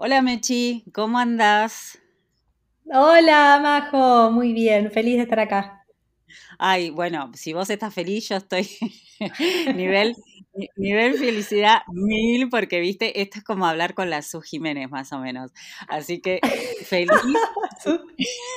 Hola 0.00 0.22
Mechi, 0.22 0.84
¿cómo 0.94 1.18
andás? 1.18 1.98
Hola, 2.84 3.58
Majo, 3.60 4.30
muy 4.30 4.52
bien, 4.52 4.92
feliz 4.92 5.16
de 5.16 5.22
estar 5.22 5.40
acá. 5.40 5.84
Ay, 6.56 6.90
bueno, 6.90 7.32
si 7.34 7.52
vos 7.52 7.68
estás 7.68 7.92
feliz, 7.92 8.28
yo 8.28 8.36
estoy 8.36 8.68
nivel, 9.74 10.14
nivel 10.76 11.18
felicidad 11.18 11.80
mil, 11.88 12.48
porque 12.48 12.78
viste, 12.78 13.20
esto 13.20 13.38
es 13.38 13.44
como 13.44 13.66
hablar 13.66 13.94
con 13.94 14.08
la 14.08 14.22
Su 14.22 14.40
Jiménez, 14.40 14.88
más 14.88 15.12
o 15.12 15.18
menos. 15.18 15.50
Así 15.88 16.20
que 16.20 16.38
feliz. 16.84 17.10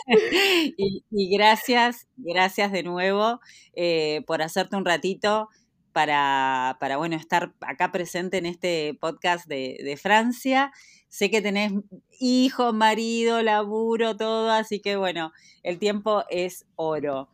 y, 0.78 1.36
gracias, 1.36 2.08
gracias 2.18 2.72
de 2.72 2.84
nuevo 2.84 3.40
eh, 3.74 4.22
por 4.28 4.44
hacerte 4.44 4.76
un 4.76 4.86
ratito 4.86 5.50
para, 5.94 6.78
para, 6.80 6.98
bueno, 6.98 7.16
estar 7.16 7.54
acá 7.62 7.92
presente 7.92 8.38
en 8.38 8.46
este 8.46 8.98
podcast 9.00 9.48
de, 9.48 9.80
de 9.84 9.98
Francia. 9.98 10.72
Sé 11.10 11.30
que 11.30 11.42
tenés 11.42 11.74
hijo, 12.20 12.74
marido, 12.74 13.42
laburo, 13.42 14.16
todo, 14.16 14.50
así 14.52 14.80
que 14.80 14.96
bueno, 14.96 15.32
el 15.64 15.80
tiempo 15.80 16.24
es 16.30 16.66
oro. 16.76 17.30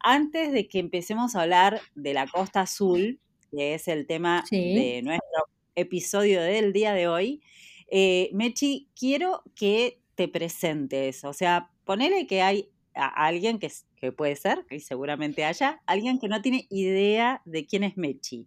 Antes 0.00 0.52
de 0.52 0.66
que 0.66 0.78
empecemos 0.78 1.36
a 1.36 1.42
hablar 1.42 1.80
de 1.94 2.14
la 2.14 2.26
Costa 2.26 2.62
Azul, 2.62 3.20
que 3.50 3.74
es 3.74 3.86
el 3.86 4.06
tema 4.06 4.44
de 4.50 5.00
nuestro 5.02 5.44
episodio 5.74 6.40
del 6.40 6.72
día 6.72 6.94
de 6.94 7.06
hoy, 7.06 7.42
eh, 7.90 8.30
Mechi, 8.32 8.88
quiero 8.98 9.42
que 9.54 10.00
te 10.14 10.28
presentes. 10.28 11.24
O 11.24 11.32
sea, 11.32 11.70
ponele 11.84 12.26
que 12.26 12.42
hay 12.42 12.70
a 12.94 13.26
alguien 13.26 13.58
que, 13.58 13.70
que 13.96 14.12
puede 14.12 14.36
ser, 14.36 14.64
que 14.68 14.80
seguramente 14.80 15.44
haya, 15.44 15.80
alguien 15.86 16.18
que 16.18 16.28
no 16.28 16.42
tiene 16.42 16.66
idea 16.70 17.42
de 17.44 17.66
quién 17.66 17.84
es 17.84 17.96
Mechi. 17.96 18.46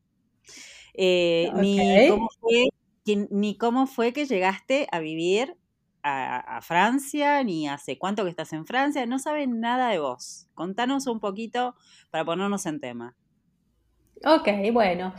Eh, 0.94 1.50
ni 1.56 2.08
cómo 2.10 2.30
fue 2.40 2.70
ni 3.06 3.58
cómo 3.58 3.88
fue 3.88 4.14
que 4.14 4.26
llegaste 4.26 4.88
a 4.92 5.00
vivir 5.00 5.58
a, 6.04 6.60
Francia, 6.62 7.44
ni 7.44 7.68
hace 7.68 7.98
cuánto 7.98 8.24
que 8.24 8.30
estás 8.30 8.52
en 8.52 8.66
Francia, 8.66 9.06
no 9.06 9.20
saben 9.20 9.62
nada 9.62 9.90
de 9.90 10.00
vos. 10.00 10.48
Contanos 10.54 11.08
un 11.08 11.22
poquito 11.22 11.76
para 12.12 12.26
ponernos 12.26 12.66
en 12.66 12.82
tema. 12.82 13.16
Ok, 14.26 14.50
bueno. 14.74 15.14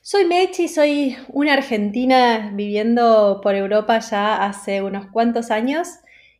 Soy 0.00 0.24
Mechi, 0.24 0.68
soy 0.68 1.16
una 1.28 1.52
argentina 1.52 2.50
viviendo 2.54 3.40
por 3.42 3.54
Europa 3.54 3.98
ya 3.98 4.42
hace 4.42 4.80
unos 4.80 5.06
cuantos 5.08 5.50
años. 5.50 5.88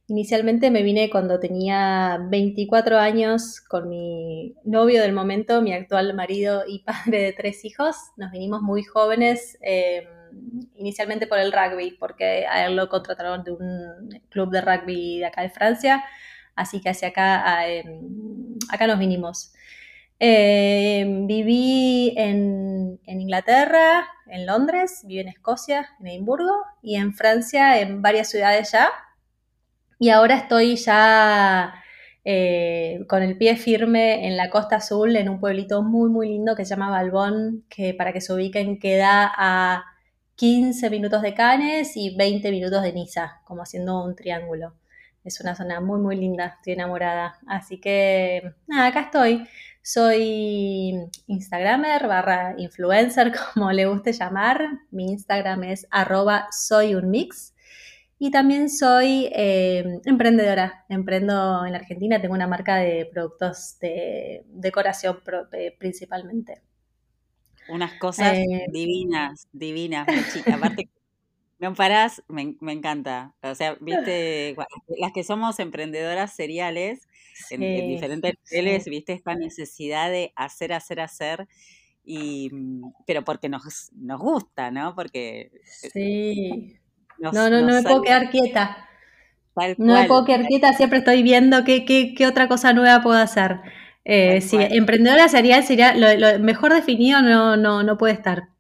Inicialmente 0.08 0.70
me 0.70 0.82
vine 0.82 1.10
cuando 1.10 1.40
tenía 1.40 2.18
24 2.30 2.98
años 2.98 3.60
con 3.60 3.88
mi 3.88 4.54
novio 4.64 5.02
del 5.02 5.12
momento, 5.12 5.62
mi 5.62 5.72
actual 5.72 6.14
marido 6.14 6.62
y 6.66 6.78
padre 6.84 7.22
de 7.22 7.32
tres 7.32 7.64
hijos. 7.64 7.96
Nos 8.16 8.30
vinimos 8.30 8.62
muy 8.62 8.84
jóvenes. 8.84 9.58
Em, 9.60 10.16
inicialmente 10.76 11.26
por 11.26 11.38
el 11.38 11.52
rugby, 11.52 11.92
porque 11.98 12.46
a 12.46 12.66
él 12.66 12.76
lo 12.76 12.88
contrataron 12.88 13.44
de 13.44 13.52
un 13.52 14.20
club 14.30 14.50
de 14.50 14.60
rugby 14.60 15.18
de 15.20 15.26
acá 15.26 15.42
de 15.42 15.50
Francia, 15.50 16.04
así 16.54 16.80
que 16.80 16.90
hacia 16.90 17.08
acá, 17.08 17.68
em, 17.68 18.58
acá 18.70 18.86
nos 18.86 18.98
vinimos. 18.98 19.52
Em, 20.18 21.26
viví 21.26 22.14
en, 22.16 22.98
Inglaterra, 23.06 24.06
en 24.26 24.46
Londres, 24.46 25.02
viví 25.04 25.20
en 25.20 25.28
Escocia, 25.28 25.88
en 26.00 26.06
Edimburgo, 26.08 26.52
y 26.82 26.96
en 26.96 27.12
Francia, 27.14 27.80
en 27.80 28.02
varias 28.02 28.30
ciudades 28.30 28.72
ya. 28.72 28.88
Y 29.98 30.10
ahora 30.10 30.36
estoy 30.36 30.76
ya 30.76 31.74
eh, 32.24 33.04
con 33.08 33.22
el 33.22 33.38
pie 33.38 33.56
firme 33.56 34.26
en 34.26 34.36
la 34.36 34.50
Costa 34.50 34.76
Azul, 34.76 35.16
en 35.16 35.28
un 35.28 35.40
pueblito 35.40 35.82
muy, 35.82 36.10
muy 36.10 36.28
lindo 36.28 36.54
que 36.56 36.64
se 36.64 36.70
llama 36.70 36.90
Balbón, 36.90 37.64
que 37.68 37.94
para 37.94 38.12
que 38.12 38.20
se 38.20 38.32
ubiquen 38.32 38.78
queda 38.78 39.32
a 39.36 39.84
15 40.36 40.90
minutos 40.90 41.22
de 41.22 41.34
Cannes 41.34 41.96
y 41.96 42.14
20 42.14 42.50
minutos 42.50 42.82
de 42.82 42.92
Niza, 42.92 43.40
como 43.44 43.62
haciendo 43.62 44.04
un 44.04 44.14
triángulo. 44.14 44.74
Es 45.24 45.40
una 45.40 45.56
zona 45.56 45.80
muy, 45.80 45.98
muy 46.00 46.16
linda, 46.16 46.56
estoy 46.58 46.74
enamorada. 46.74 47.38
Así 47.48 47.80
que, 47.80 48.42
nada, 48.66 48.88
acá 48.88 49.00
estoy. 49.00 49.48
Soy 49.82 50.94
Instagramer 51.26 52.06
barra 52.06 52.54
influencer, 52.58 53.32
como 53.54 53.72
le 53.72 53.86
guste 53.86 54.12
llamar. 54.12 54.60
Mi 54.90 55.04
Instagram 55.12 55.64
es 55.64 55.86
arroba 55.90 56.48
soy 56.50 56.94
un 56.94 57.10
mix. 57.10 57.54
Y 58.18 58.30
también 58.30 58.70
soy 58.70 59.28
eh, 59.32 60.00
emprendedora. 60.06 60.84
Emprendo 60.88 61.66
en 61.66 61.74
Argentina, 61.74 62.20
tengo 62.20 62.34
una 62.34 62.46
marca 62.46 62.76
de 62.76 63.06
productos 63.12 63.78
de 63.80 64.44
decoración 64.48 65.18
eh, 65.52 65.76
principalmente. 65.78 66.62
Unas 67.68 67.94
cosas 67.94 68.38
eh, 68.38 68.66
divinas, 68.72 69.48
divinas, 69.52 70.06
chica. 70.32 70.54
Aparte, 70.54 70.88
no 71.58 71.74
parás, 71.74 72.22
me, 72.28 72.56
encanta. 72.72 73.34
O 73.42 73.54
sea, 73.54 73.76
viste, 73.80 74.56
las 74.98 75.12
que 75.12 75.24
somos 75.24 75.58
emprendedoras 75.58 76.34
seriales 76.34 77.08
en, 77.50 77.60
diferentes 77.60 78.34
niveles, 78.50 78.86
viste, 78.86 79.12
esta 79.12 79.34
necesidad 79.34 80.10
de 80.10 80.32
hacer, 80.36 80.72
hacer, 80.72 81.00
hacer. 81.00 81.48
Y, 82.02 82.48
mm, 82.50 82.92
pero 83.06 83.24
porque 83.24 83.50
nos, 83.50 83.90
nos 83.92 84.20
gusta, 84.20 84.70
¿no? 84.70 84.94
Porque. 84.94 85.50
Eh, 85.94 86.78
no, 87.18 87.32
no, 87.32 87.60
no 87.60 87.74
me 87.74 87.82
puedo 87.82 88.02
quedar 88.02 88.30
quieta. 88.30 88.88
No 89.78 89.94
me 89.94 90.06
puedo 90.06 90.24
quedar 90.24 90.46
quieta, 90.46 90.72
siempre 90.74 90.98
estoy 90.98 91.22
viendo 91.22 91.64
qué, 91.64 91.84
qué, 91.84 92.14
qué 92.14 92.26
otra 92.26 92.46
cosa 92.46 92.72
nueva 92.72 93.02
puedo 93.02 93.18
hacer. 93.18 93.60
Eh, 94.08 94.40
sí, 94.40 94.56
emprendedora 94.60 95.28
sería, 95.28 95.62
sería 95.62 95.94
lo, 95.96 96.38
mejor 96.38 96.72
definido 96.72 97.22
no, 97.22 97.56
no, 97.56 97.82
no 97.82 97.98
puede 97.98 98.14
estar. 98.14 98.50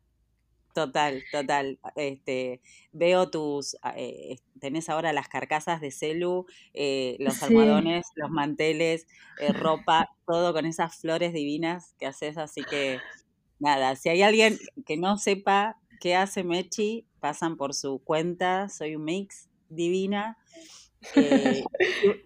Total, 0.74 1.22
total. 1.30 1.78
Este, 1.94 2.60
veo 2.92 3.30
tus, 3.30 3.76
ah, 3.82 3.94
eh, 3.96 4.38
tenés 4.58 4.88
ahora 4.88 5.12
las 5.12 5.28
carcasas 5.28 5.80
de 5.80 5.92
celu, 5.92 6.46
eh, 6.74 7.16
los 7.20 7.42
almohadones, 7.42 8.06
los 8.16 8.30
manteles, 8.30 9.06
ropa, 9.50 10.10
todo 10.26 10.52
con 10.52 10.66
esas 10.66 10.96
flores 10.96 11.32
divinas 11.32 11.94
que 11.98 12.06
haces, 12.06 12.38
así 12.38 12.64
que 12.64 12.98
nada, 13.60 13.94
si 13.96 14.08
hay 14.08 14.22
alguien 14.22 14.58
que 14.84 14.96
no 14.96 15.16
sepa 15.16 15.76
qué 16.00 16.16
hace 16.16 16.42
Mechi, 16.42 17.06
pasan 17.26 17.56
por 17.56 17.74
su 17.74 17.98
cuenta, 17.98 18.68
soy 18.68 18.94
un 18.94 19.04
mix 19.04 19.48
divina. 19.68 20.38
Eh, 21.14 21.62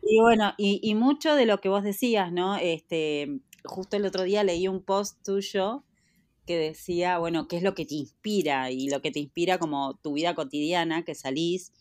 y, 0.03 0.21
bueno, 0.21 0.55
y, 0.57 0.95
mucho 0.95 1.35
de 1.35 1.45
lo 1.45 1.61
que 1.61 1.69
vos 1.69 1.83
decías, 1.83 2.33
¿no? 2.33 2.57
Este, 2.57 3.41
justo 3.65 3.97
el 3.99 4.07
otro 4.07 4.23
día 4.23 4.43
leí 4.43 4.69
un 4.69 4.83
post 4.83 5.23
tuyo 5.23 5.85
que 6.47 6.57
decía, 6.57 7.19
bueno, 7.19 7.47
qué 7.47 7.59
es 7.59 7.63
lo 7.63 7.75
que 7.75 7.85
te 7.85 7.97
inspira 7.97 8.71
y 8.71 8.89
lo 8.89 9.03
que 9.03 9.11
te 9.11 9.19
inspira 9.19 9.59
como 9.59 9.97
tu 9.97 10.15
vida 10.15 10.35
cotidiana, 10.35 11.05
que 11.05 11.15
salís 11.15 11.73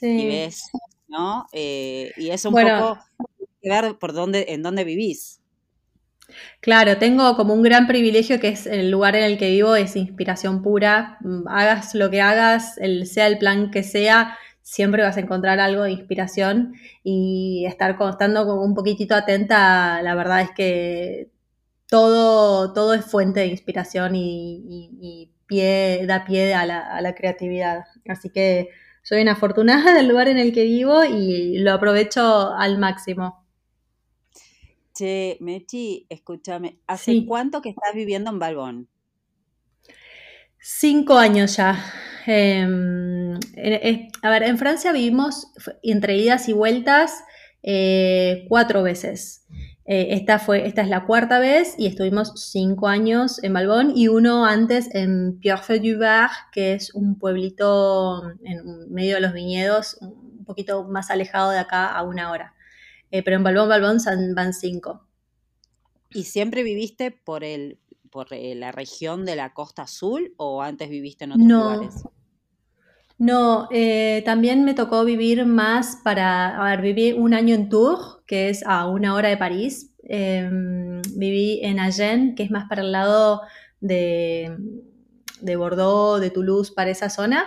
y 0.00 0.26
ves, 0.26 0.70
¿no? 1.08 1.46
Eh, 1.52 2.12
y 2.18 2.28
es 2.28 2.44
un 2.44 2.52
poco 2.52 2.98
ver 3.62 3.98
por 3.98 4.12
dónde, 4.12 4.46
en 4.50 4.62
dónde 4.62 4.84
vivís. 4.84 5.40
Claro, 6.60 6.96
tengo 6.98 7.36
como 7.36 7.54
un 7.54 7.62
gran 7.62 7.86
privilegio 7.86 8.40
que 8.40 8.48
es 8.48 8.66
el 8.66 8.90
lugar 8.90 9.16
en 9.16 9.24
el 9.24 9.38
que 9.38 9.50
vivo, 9.50 9.76
es 9.76 9.96
inspiración 9.96 10.62
pura. 10.62 11.18
Mm, 11.20 11.46
hagas 11.48 11.94
lo 11.94 12.10
que 12.10 12.20
hagas, 12.20 12.78
el, 12.78 13.06
sea 13.06 13.26
el 13.26 13.38
plan 13.38 13.70
que 13.70 13.82
sea, 13.82 14.36
siempre 14.62 15.02
vas 15.02 15.16
a 15.16 15.20
encontrar 15.20 15.60
algo 15.60 15.82
de 15.84 15.92
inspiración 15.92 16.74
y 17.02 17.64
estar 17.66 17.96
estando 18.10 18.54
un 18.60 18.74
poquitito 18.74 19.14
atenta, 19.14 20.00
la 20.02 20.14
verdad 20.14 20.40
es 20.40 20.50
que 20.52 21.30
todo, 21.88 22.72
todo 22.72 22.94
es 22.94 23.04
fuente 23.04 23.40
de 23.40 23.46
inspiración 23.46 24.14
y, 24.16 25.30
pie, 25.46 26.04
da 26.06 26.24
pie 26.24 26.54
a 26.54 26.66
la, 26.66 27.14
creatividad. 27.14 27.84
Así 28.08 28.30
que 28.30 28.70
soy 29.02 29.22
una 29.22 29.32
afortunada 29.32 29.94
del 29.96 30.08
lugar 30.08 30.28
en 30.28 30.38
el 30.38 30.52
que 30.52 30.64
vivo 30.64 31.04
y 31.04 31.58
lo 31.58 31.72
aprovecho 31.72 32.52
al 32.54 32.78
máximo. 32.78 33.43
Che, 34.94 35.38
Mechi, 35.40 36.06
escúchame, 36.08 36.78
¿hace 36.86 37.26
cuánto 37.26 37.60
que 37.60 37.70
estás 37.70 37.94
viviendo 37.94 38.30
en 38.30 38.38
Balbón? 38.38 38.88
Cinco 40.60 41.18
años 41.18 41.56
ya. 41.56 41.84
Em, 42.26 43.34
a 44.22 44.30
ver, 44.30 44.44
en 44.44 44.56
Francia 44.56 44.92
vivimos 44.92 45.48
entre 45.82 46.16
idas 46.16 46.48
y 46.48 46.52
vueltas 46.52 47.24
eh, 47.64 48.46
cuatro 48.48 48.84
veces. 48.84 49.44
Eh, 49.84 50.08
esta, 50.10 50.38
fue, 50.38 50.66
esta 50.66 50.82
es 50.82 50.88
la 50.88 51.04
cuarta 51.06 51.40
vez 51.40 51.74
y 51.76 51.86
estuvimos 51.86 52.32
cinco 52.50 52.86
años 52.86 53.42
en 53.42 53.52
Balbón 53.52 53.92
y 53.96 54.06
uno 54.06 54.46
antes 54.46 54.94
en 54.94 55.40
Pierre-Feu-du-Var, 55.40 56.30
que 56.52 56.74
es 56.74 56.94
un 56.94 57.18
pueblito 57.18 58.30
en 58.44 58.92
medio 58.92 59.16
de 59.16 59.20
los 59.22 59.32
viñedos, 59.32 59.98
un 60.00 60.44
poquito 60.44 60.84
más 60.84 61.10
alejado 61.10 61.50
de 61.50 61.58
acá 61.58 61.88
a 61.88 62.02
una 62.04 62.30
hora. 62.30 62.54
Eh, 63.14 63.22
pero 63.22 63.36
en 63.36 63.44
Balbón, 63.44 63.68
Balbón 63.68 63.98
van 64.34 64.52
cinco. 64.52 65.06
¿Y 66.10 66.24
siempre 66.24 66.64
viviste 66.64 67.12
por 67.12 67.44
el, 67.44 67.78
por 68.10 68.34
eh, 68.34 68.56
la 68.56 68.72
región 68.72 69.24
de 69.24 69.36
la 69.36 69.54
Costa 69.54 69.82
Azul 69.82 70.34
o 70.36 70.62
antes 70.62 70.90
viviste 70.90 71.22
en 71.22 71.30
otros 71.30 71.46
lugares? 71.46 71.94
No, 73.16 73.68
eh, 73.70 74.22
también 74.24 74.64
me 74.64 74.74
tocó 74.74 75.04
vivir 75.04 75.46
más 75.46 76.00
para, 76.02 76.60
a 76.60 76.70
ver, 76.70 76.82
viví 76.82 77.12
un 77.12 77.34
año 77.34 77.54
en 77.54 77.68
Tours, 77.68 78.18
que 78.26 78.48
es 78.48 78.66
a 78.66 78.88
una 78.88 79.14
hora 79.14 79.28
de 79.28 79.36
París. 79.36 79.94
Em, 80.02 81.00
viví 81.14 81.60
en 81.62 81.78
Agen, 81.78 82.34
que 82.34 82.42
es 82.42 82.50
más 82.50 82.68
para 82.68 82.82
el 82.82 82.90
lado 82.90 83.42
de, 83.80 84.56
de 85.40 85.54
Bordeaux, 85.54 86.20
de 86.20 86.30
Toulouse, 86.30 86.72
para 86.74 86.90
esa 86.90 87.10
zona. 87.10 87.44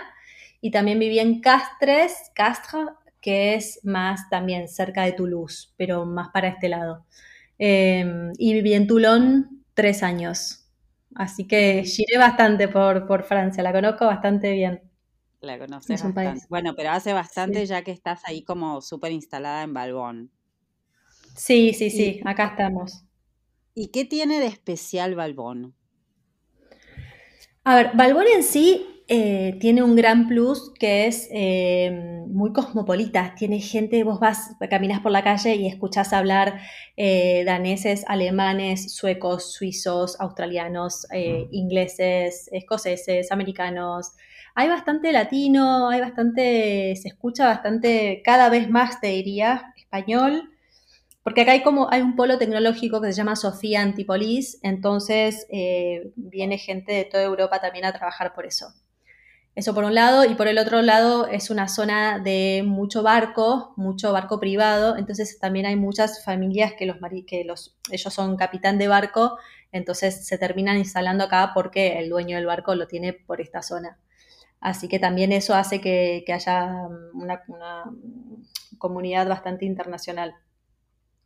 Y 0.62 0.70
también 0.70 0.98
viví 0.98 1.18
en 1.18 1.42
Castres, 1.42 2.14
Castres, 2.34 2.86
que 3.28 3.56
es 3.56 3.80
más 3.84 4.30
también 4.30 4.68
cerca 4.68 5.04
de 5.04 5.12
Toulouse, 5.12 5.74
pero 5.76 6.06
más 6.06 6.30
para 6.30 6.48
este 6.48 6.70
lado. 6.70 7.04
Em, 7.58 8.32
y 8.38 8.54
viví 8.54 8.72
en 8.72 8.86
Toulon 8.86 9.66
tres 9.74 10.02
años. 10.02 10.66
Así 11.14 11.46
que 11.46 11.84
giré 11.84 12.16
bastante 12.16 12.68
por, 12.68 13.06
por 13.06 13.24
Francia, 13.24 13.62
la 13.62 13.74
conozco 13.74 14.06
bastante 14.06 14.52
bien. 14.52 14.80
La 15.40 15.58
conoces 15.58 16.02
bastante. 16.02 16.46
Bueno, 16.48 16.72
pero 16.74 16.88
hace 16.92 17.12
bastante 17.12 17.66
ya 17.66 17.82
que 17.82 17.90
estás 17.90 18.22
ahí 18.24 18.42
como 18.44 18.80
súper 18.80 19.12
instalada 19.12 19.62
en 19.62 19.74
Balbón. 19.74 20.30
Sí, 21.36 21.74
sí, 21.74 21.90
sí, 21.90 22.22
acá 22.24 22.46
estamos. 22.46 23.04
¿Y 23.74 23.88
qué 23.88 24.06
tiene 24.06 24.40
de 24.40 24.46
especial 24.46 25.16
Balbón? 25.16 25.74
A 27.62 27.76
ver, 27.76 27.90
Balbón 27.94 28.24
en 28.34 28.42
sí 28.42 28.97
eh, 29.10 29.56
tiene 29.58 29.82
un 29.82 29.96
gran 29.96 30.28
plus 30.28 30.70
que 30.78 31.06
es 31.06 31.28
eh, 31.32 31.90
muy 32.28 32.52
cosmopolita. 32.52 33.34
Tiene 33.36 33.58
gente, 33.60 34.04
vos 34.04 34.20
vas, 34.20 34.50
caminas 34.68 35.00
por 35.00 35.12
la 35.12 35.24
calle 35.24 35.54
y 35.54 35.66
escuchás 35.66 36.12
hablar 36.12 36.60
eh, 36.96 37.42
daneses, 37.46 38.04
alemanes, 38.06 38.94
suecos, 38.94 39.54
suizos, 39.54 40.20
australianos, 40.20 41.06
ingleses, 41.50 42.50
escoceses, 42.52 43.32
americanos. 43.32 44.12
Hay 44.54 44.68
bastante 44.68 45.10
latino, 45.12 45.88
hay 45.88 46.00
bastante, 46.02 46.94
se 46.96 47.08
escucha 47.08 47.46
bastante, 47.46 48.20
cada 48.22 48.50
vez 48.50 48.68
más 48.68 49.00
te 49.00 49.06
diría, 49.08 49.72
español. 49.76 50.50
Porque 51.22 51.42
acá 51.42 51.52
hay 51.52 51.62
como, 51.62 51.90
hay 51.90 52.02
un 52.02 52.14
polo 52.14 52.38
tecnológico 52.38 53.00
que 53.00 53.08
se 53.08 53.14
llama 53.14 53.36
Sofía 53.36 53.82
Antipolis, 53.82 54.58
entonces 54.62 55.46
viene 56.16 56.58
gente 56.58 56.92
de 56.92 57.04
toda 57.04 57.22
Europa 57.22 57.60
también 57.60 57.84
a 57.84 57.92
trabajar 57.92 58.34
por 58.34 58.46
eso. 58.46 58.74
Eso 59.58 59.74
por 59.74 59.82
un 59.82 59.92
lado, 59.92 60.24
y 60.24 60.36
por 60.36 60.46
el 60.46 60.56
otro 60.56 60.82
lado 60.82 61.26
es 61.26 61.50
una 61.50 61.66
zona 61.66 62.20
de 62.20 62.62
mucho 62.64 63.02
barco, 63.02 63.72
mucho 63.74 64.12
barco 64.12 64.38
privado, 64.38 64.96
entonces 64.96 65.36
también 65.40 65.66
hay 65.66 65.74
muchas 65.74 66.24
familias 66.24 66.74
que, 66.74 66.86
los, 66.86 66.96
que 67.26 67.42
los, 67.42 67.76
ellos 67.90 68.14
son 68.14 68.36
capitán 68.36 68.78
de 68.78 68.86
barco, 68.86 69.36
entonces 69.72 70.24
se 70.24 70.38
terminan 70.38 70.78
instalando 70.78 71.24
acá 71.24 71.50
porque 71.54 71.98
el 71.98 72.08
dueño 72.08 72.36
del 72.36 72.46
barco 72.46 72.76
lo 72.76 72.86
tiene 72.86 73.12
por 73.12 73.40
esta 73.40 73.62
zona. 73.62 73.98
Así 74.60 74.86
que 74.86 75.00
también 75.00 75.32
eso 75.32 75.56
hace 75.56 75.80
que, 75.80 76.24
haya 76.32 76.86
una 77.12 77.42
comunidad 78.78 79.26
bastante 79.26 79.64
internacional. 79.64 80.36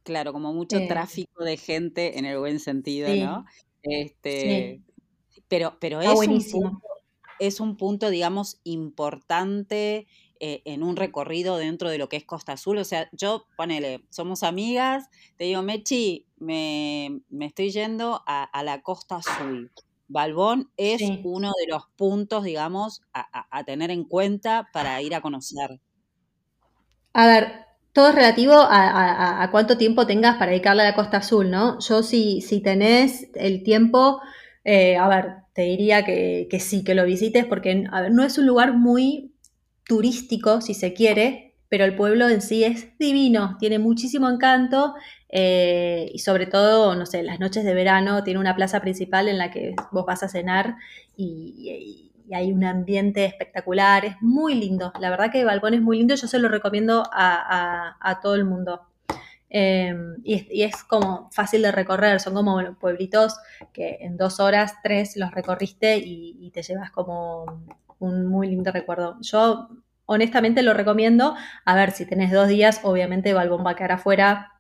Claro, 0.05 0.33
como 0.33 0.55
mucho 0.55 0.79
eh, 0.79 0.89
tráfico 0.89 1.45
de 1.45 1.59
gente 1.59 2.19
en 2.19 2.25
el 2.25 2.39
buen 2.39 2.61
sentido, 2.61 3.15
¿no? 3.15 3.45
Este, 3.83 4.81
Pero, 5.49 5.77
pero 5.79 6.01
es, 6.01 6.09
un 6.09 6.43
punto, 6.51 6.92
es 7.47 7.61
un 7.61 7.77
punto, 7.77 8.11
digamos, 8.11 8.61
importante 8.65 10.07
eh, 10.41 10.63
en 10.65 10.83
un 10.83 10.97
recorrido 10.97 11.57
dentro 11.57 11.91
de 11.91 11.99
lo 11.99 12.09
que 12.09 12.17
es 12.17 12.25
Costa 12.25 12.53
Azul. 12.53 12.79
O 12.79 12.85
sea, 12.85 13.09
yo, 13.13 13.47
ponele, 13.57 14.05
somos 14.11 14.43
amigas, 14.43 15.09
te 15.37 15.45
digo, 15.45 15.63
Mechi, 15.63 16.27
me, 16.39 17.21
me 17.29 17.47
estoy 17.47 17.71
yendo 17.71 18.23
a, 18.27 18.63
la 18.63 18.83
Costa 18.83 19.17
Azul. 19.17 19.73
Balbón 20.09 20.71
es 20.77 21.03
uno 21.25 21.53
de 21.59 21.73
los 21.73 21.85
puntos, 21.97 22.45
digamos, 22.45 23.03
a, 23.13 23.47
a 23.51 23.65
tener 23.65 23.91
en 23.91 24.05
cuenta 24.05 24.69
para 24.73 25.01
ir 25.01 25.15
a 25.15 25.21
conocer. 25.21 25.81
A 27.15 27.27
ver, 27.27 27.67
todo 27.93 28.09
es 28.09 28.15
relativo 28.15 28.55
a, 28.57 29.47
cuánto 29.51 29.77
tiempo 29.77 30.07
tengas 30.07 30.37
para 30.37 30.51
dedicarle 30.51 30.83
a 30.83 30.87
la 30.87 30.95
Costa 30.95 31.19
Azul, 31.19 31.51
¿no? 31.51 31.79
Yo 31.81 32.03
si, 32.03 32.41
si 32.41 32.61
tenés 32.61 33.29
el 33.35 33.63
tiempo, 33.63 34.21
eh, 34.65 34.97
a 34.97 35.09
ver, 35.09 35.35
te 35.55 35.63
diría 35.63 36.05
que, 36.05 36.49
sí, 36.61 36.85
que 36.85 36.95
lo 36.95 37.05
visites, 37.05 37.45
porque 37.47 37.75
no 37.75 38.25
es 38.25 38.39
un 38.39 38.47
lugar 38.47 38.75
muy 38.75 39.35
turístico, 39.87 40.61
si 40.61 40.75
se 40.75 40.93
quiere, 40.93 41.57
pero 41.69 41.85
el 41.85 41.97
pueblo 41.97 42.29
en 42.29 42.43
sí 42.43 42.65
es 42.65 42.97
divino, 42.99 43.57
tiene 43.59 43.79
muchísimo 43.79 44.29
encanto 44.29 44.95
eh, 45.29 46.11
y 46.13 46.19
sobre 46.21 46.47
todo, 46.47 46.95
no 46.95 47.07
sé, 47.07 47.23
las 47.23 47.41
noches 47.41 47.65
de 47.65 47.75
verano 47.75 48.23
tiene 48.23 48.41
una 48.41 48.55
plaza 48.55 48.81
principal 48.81 49.29
en 49.29 49.39
la 49.39 49.51
que 49.51 49.75
vos 49.91 50.05
vas 50.07 50.23
a 50.23 50.29
cenar 50.29 50.77
y 51.17 52.11
y 52.29 52.35
hay 52.35 52.53
un 52.53 52.65
ambiente 52.65 53.25
espectacular, 53.25 54.05
es 54.05 54.17
muy 54.21 54.55
lindo. 54.55 54.93
La 55.01 55.11
verdad 55.11 55.31
que 55.31 55.45
Balbón 55.45 55.75
es 55.75 55.83
muy 55.83 55.99
lindo, 55.99 56.15
yo 56.15 56.27
se 56.27 56.39
lo 56.39 56.49
recomiendo 56.49 57.03
a, 57.13 58.21
todo 58.23 58.35
el 58.35 58.45
mundo. 58.45 58.81
Em, 59.55 60.17
y, 60.25 60.63
es, 60.63 60.83
como 60.85 61.31
fácil 61.31 61.63
de 61.63 61.73
recorrer, 61.73 62.21
son 62.21 62.35
como 62.35 62.59
pueblitos 62.81 63.37
que 63.73 63.99
en 64.01 64.17
dos 64.17 64.41
horas, 64.41 64.75
tres 64.83 65.17
los 65.17 65.31
recorriste 65.31 65.99
y, 65.99 66.51
te 66.53 66.63
llevas 66.63 66.91
como 66.91 67.63
un 67.99 68.27
muy 68.27 68.49
lindo 68.49 68.73
recuerdo. 68.73 69.17
Yo 69.21 69.69
honestamente 70.07 70.63
lo 70.63 70.75
recomiendo. 70.75 71.35
A 71.65 71.77
ver, 71.77 71.93
si 71.93 72.07
tenés 72.07 72.33
dos 72.33 72.49
días, 72.49 72.81
obviamente 72.83 73.35
Balbón 73.35 73.65
va 73.65 73.73
a 73.73 73.77
quedar 73.77 73.93
afuera 73.93 74.53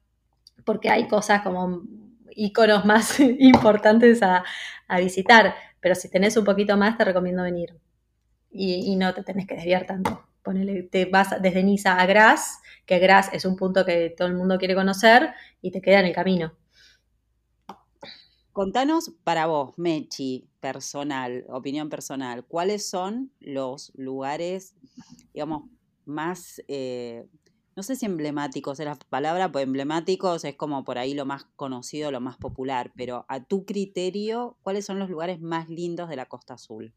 porque 0.64 0.90
hay 0.90 1.08
cosas 1.08 1.42
como 1.42 1.82
iconos 2.30 2.84
más 2.84 3.18
importantes 3.20 4.22
a, 4.22 4.44
a 4.88 4.98
visitar 5.00 5.54
pero 5.82 5.96
si 5.96 6.08
tenés 6.08 6.36
un 6.36 6.44
poquito 6.44 6.76
más, 6.76 6.96
te 6.96 7.04
recomiendo 7.04 7.42
venir. 7.42 7.76
Y, 8.52 8.94
no 8.96 9.12
te 9.12 9.24
tenés 9.24 9.46
que 9.48 9.56
desviar 9.56 9.84
tanto. 9.84 10.24
Te 10.90 11.06
vas 11.06 11.42
desde 11.42 11.64
Niza 11.64 11.98
a 12.00 12.06
Gras, 12.06 12.60
que 12.86 12.98
Gras 12.98 13.30
es 13.32 13.44
un 13.44 13.56
punto 13.56 13.84
que 13.84 14.10
todo 14.10 14.28
el 14.28 14.34
mundo 14.34 14.58
quiere 14.58 14.74
conocer 14.74 15.30
y 15.60 15.70
te 15.70 15.80
queda 15.80 16.00
en 16.00 16.06
el 16.06 16.14
camino. 16.14 16.52
Contanos 18.52 19.12
para 19.24 19.46
vos, 19.46 19.72
Mechi, 19.78 20.46
personal, 20.60 21.46
opinión 21.48 21.88
personal, 21.88 22.44
¿cuáles 22.44 22.88
son 22.88 23.32
los 23.40 23.92
lugares, 23.94 24.74
digamos, 25.32 25.70
más 26.04 26.60
eh, 26.68 27.24
no 27.74 27.82
sé 27.82 27.96
si 27.96 28.06
emblemáticos 28.06 28.80
es 28.80 28.86
la 28.86 28.96
palabra, 29.08 29.50
pues 29.50 29.64
emblemáticos 29.64 30.44
es 30.44 30.56
como 30.56 30.84
por 30.84 30.98
ahí 30.98 31.14
lo 31.14 31.24
más 31.24 31.44
conocido, 31.56 32.10
lo 32.10 32.20
más 32.20 32.36
popular, 32.36 32.92
pero 32.96 33.24
a 33.28 33.42
tu 33.44 33.64
criterio, 33.64 34.56
¿cuáles 34.62 34.84
son 34.84 34.98
los 34.98 35.08
lugares 35.08 35.40
más 35.40 35.68
lindos 35.70 36.08
de 36.10 36.16
la 36.16 36.26
Costa 36.26 36.54
Azul? 36.54 36.92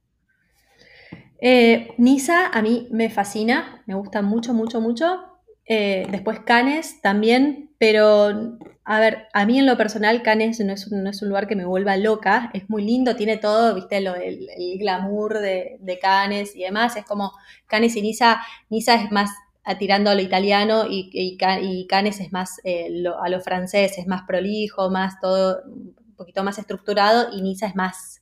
Eh, 1.40 1.94
Niza 1.98 2.48
a 2.48 2.62
mí 2.62 2.88
me 2.92 3.10
fascina, 3.10 3.84
me 3.86 3.96
gusta 3.96 4.22
mucho, 4.22 4.54
mucho, 4.54 4.82
mucho. 4.82 5.35
Eh, 5.68 6.06
después 6.12 6.42
Canes 6.42 7.02
también, 7.02 7.72
pero 7.80 8.58
a 8.84 9.00
ver, 9.00 9.28
a 9.34 9.46
mí 9.48 9.58
en 9.58 9.66
lo 9.66 9.78
personal 9.78 10.22
Canes 10.22 10.60
no 10.60 10.74
es, 10.74 10.88
un, 10.88 11.30
lugar 11.30 11.48
que 11.48 11.56
me 11.56 11.66
vuelva 11.66 11.98
loca, 11.98 12.52
es 12.54 12.70
muy 12.70 12.84
lindo, 12.84 13.16
tiene 13.16 13.38
todo, 13.38 13.74
viste, 13.74 14.00
lo, 14.00 14.14
el, 14.16 14.48
glamour 14.78 15.40
de, 15.40 15.78
de, 15.80 16.00
Canes 16.00 16.56
y 16.56 16.62
demás, 16.62 16.96
es 16.96 17.06
como 17.06 17.32
Canes 17.66 17.96
y 17.96 18.04
Niza, 18.04 18.42
Niza 18.70 18.96
es 18.96 19.12
más 19.12 19.32
tirando 19.80 20.12
a 20.12 20.16
lo 20.16 20.22
italiano 20.22 20.86
y, 20.88 21.10
y, 21.12 21.88
Canes 21.88 22.20
es 22.20 22.32
más 22.32 22.62
eh, 22.64 23.04
a 23.20 23.30
lo 23.30 23.42
francés, 23.42 23.98
es 23.98 24.06
más 24.06 24.22
prolijo, 24.28 24.92
más 24.92 25.20
todo 25.20 25.64
un 25.66 26.16
poquito 26.16 26.44
más 26.44 26.60
estructurado 26.60 27.36
y 27.36 27.42
Niza 27.42 27.66
es 27.66 27.76
más, 27.76 28.22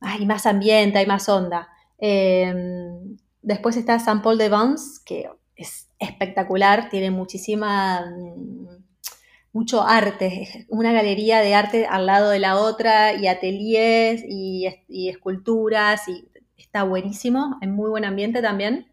hay 0.00 0.26
más 0.26 0.44
ambiente, 0.46 0.98
hay 0.98 1.06
más 1.06 1.28
onda. 1.28 1.68
Em, 1.98 3.16
después 3.42 3.76
está 3.76 4.00
Saint 4.00 4.22
Paul 4.22 4.38
de 4.38 4.48
Vence, 4.48 5.00
que 5.04 5.30
es 5.54 5.85
espectacular, 5.98 6.88
tiene 6.90 7.10
muchísima, 7.10 8.04
mucho 9.52 9.82
arte, 9.82 10.66
una 10.68 10.92
galería 10.92 11.40
de 11.40 11.54
arte 11.54 11.86
al 11.86 12.06
lado 12.06 12.30
de 12.30 12.38
la 12.38 12.56
otra 12.56 13.14
y 13.14 13.26
ateliers 13.26 14.22
y, 14.26 14.68
y 14.88 15.08
esculturas 15.08 16.08
y 16.08 16.28
está 16.56 16.82
buenísimo, 16.84 17.58
en 17.60 17.70
muy 17.70 17.90
buen 17.90 18.04
ambiente 18.04 18.42
también. 18.42 18.88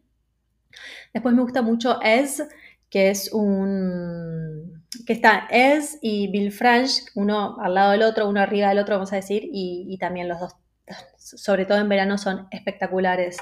Después 1.13 1.35
me 1.35 1.41
gusta 1.41 1.61
mucho 1.61 2.01
Es, 2.01 2.43
que 2.89 3.09
es 3.09 3.31
un... 3.33 4.85
que 5.05 5.13
está 5.13 5.47
Es 5.49 5.97
y 6.01 6.27
Bill 6.27 6.51
French, 6.51 7.05
uno 7.15 7.57
al 7.59 7.73
lado 7.73 7.91
del 7.91 8.03
otro, 8.03 8.27
uno 8.27 8.39
arriba 8.39 8.69
del 8.69 8.79
otro, 8.79 8.95
vamos 8.95 9.13
a 9.13 9.17
decir, 9.17 9.49
y, 9.51 9.97
también 9.99 10.27
los 10.27 10.39
dos, 10.39 10.55
sobre 11.17 11.65
todo 11.65 11.79
en 11.79 11.89
verano, 11.89 12.17
son 12.17 12.47
espectaculares. 12.51 13.37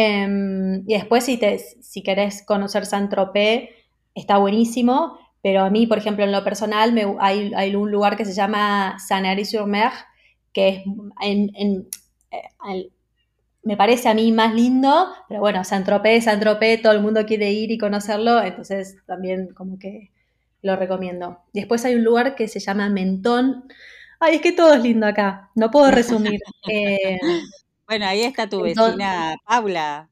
Em, 0.00 0.84
y 0.88 0.94
después, 0.94 1.24
si, 1.24 1.38
te, 1.38 1.58
si 1.58 2.04
querés 2.04 2.44
conocer 2.46 2.86
Saint-Tropez, 2.86 3.70
está 4.14 4.38
buenísimo, 4.38 5.18
pero 5.42 5.62
a 5.62 5.70
mí, 5.70 5.88
por 5.88 5.98
ejemplo, 5.98 6.22
en 6.24 6.30
lo 6.30 6.44
personal, 6.44 6.92
me, 6.92 7.16
hay, 7.18 7.52
hay, 7.56 7.74
un 7.74 7.90
lugar 7.90 8.16
que 8.16 8.24
se 8.24 8.32
llama 8.32 8.96
Sanary-sur-Mer, 9.00 9.90
que 10.52 10.68
es 10.68 10.82
en, 11.20 11.50
en, 11.56 11.88
eh, 12.30 12.90
me 13.64 13.76
parece 13.76 14.08
a 14.08 14.14
mí 14.14 14.30
más 14.30 14.54
lindo, 14.54 15.08
pero 15.28 15.40
bueno, 15.40 15.64
San 15.64 15.82
Tropez, 15.82 16.24
San 16.26 16.38
Tropez, 16.38 16.80
todo 16.80 16.92
el 16.92 17.02
mundo 17.02 17.26
quiere 17.26 17.50
ir 17.50 17.72
y 17.72 17.78
conocerlo, 17.78 18.40
entonces 18.40 18.98
también 19.04 19.48
como 19.48 19.80
que 19.80 20.12
lo 20.62 20.76
recomiendo. 20.76 21.40
Después 21.52 21.84
hay 21.84 21.96
un 21.96 22.04
lugar 22.04 22.36
que 22.36 22.46
se 22.46 22.60
llama 22.60 22.88
Mentón. 22.88 23.64
Ay, 24.20 24.36
es 24.36 24.42
que 24.42 24.52
todo 24.52 24.74
es 24.74 24.80
lindo 24.80 25.06
acá, 25.08 25.50
no 25.56 25.72
puedo 25.72 25.90
resumir. 25.90 26.38
Eh, 26.70 27.18
bueno, 27.88 28.06
ahí 28.06 28.22
está 28.22 28.48
tu 28.48 28.60
vecina 28.60 29.36
Paula. 29.46 30.10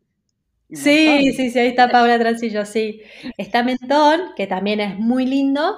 Sí, 0.71 1.33
sí, 1.37 1.50
sí, 1.50 1.59
ahí 1.59 1.68
está 1.68 1.88
Paula 1.88 2.18
Transillo, 2.18 2.64
sí. 2.64 3.02
Está 3.37 3.62
Mentón, 3.62 4.33
que 4.35 4.47
también 4.47 4.80
es 4.80 4.99
muy 4.99 5.26
lindo. 5.26 5.76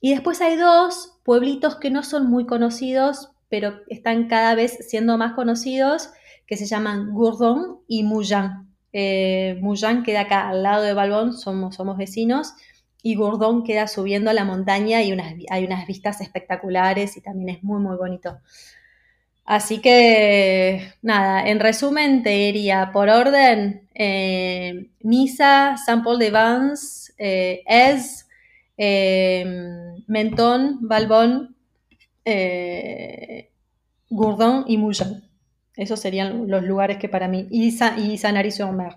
Y 0.00 0.12
después 0.12 0.40
hay 0.40 0.56
dos 0.56 1.18
pueblitos 1.24 1.76
que 1.76 1.90
no 1.90 2.02
son 2.02 2.30
muy 2.30 2.46
conocidos, 2.46 3.30
pero 3.48 3.80
están 3.88 4.26
cada 4.26 4.54
vez 4.54 4.78
siendo 4.88 5.18
más 5.18 5.34
conocidos, 5.34 6.10
que 6.46 6.56
se 6.56 6.66
llaman 6.66 7.12
Gourdon 7.12 7.80
y 7.86 8.04
Moulin. 8.04 8.68
Eh, 8.92 9.60
queda 10.04 10.22
acá 10.22 10.48
al 10.48 10.62
lado 10.62 10.82
de 10.82 10.94
Balbón, 10.94 11.34
somos, 11.34 11.76
somos 11.76 11.98
vecinos, 11.98 12.54
y 13.02 13.16
Gourdon 13.16 13.62
queda 13.64 13.86
subiendo 13.86 14.30
a 14.30 14.34
la 14.34 14.44
montaña 14.44 15.02
y 15.02 15.12
unas, 15.12 15.34
hay 15.50 15.64
unas 15.64 15.86
vistas 15.86 16.20
espectaculares 16.20 17.16
y 17.16 17.20
también 17.20 17.50
es 17.50 17.62
muy, 17.62 17.80
muy 17.80 17.96
bonito. 17.96 18.38
Así 19.48 19.80
que, 19.80 20.92
nada, 21.00 21.48
en 21.48 21.58
resumen, 21.58 22.22
te 22.22 22.28
diría 22.28 22.90
por 22.92 23.08
orden, 23.08 23.88
eh, 23.94 24.90
Niza, 25.00 25.78
Saint 25.78 26.04
Paul 26.04 26.18
de 26.18 26.30
eh, 27.16 27.62
Es, 27.66 28.28
eh, 28.76 29.46
Menton, 30.06 30.86
Balbón, 30.86 31.56
Gourdon 34.10 34.64
y 34.66 34.76
Moulin. 34.76 35.24
Esos 35.76 35.98
serían 35.98 36.46
los 36.50 36.62
lugares 36.62 36.98
que 36.98 37.08
para 37.08 37.26
mí. 37.26 37.46
Y, 37.50 37.70
Sanary 37.70 38.50
sur 38.50 38.72
mer 38.72 38.96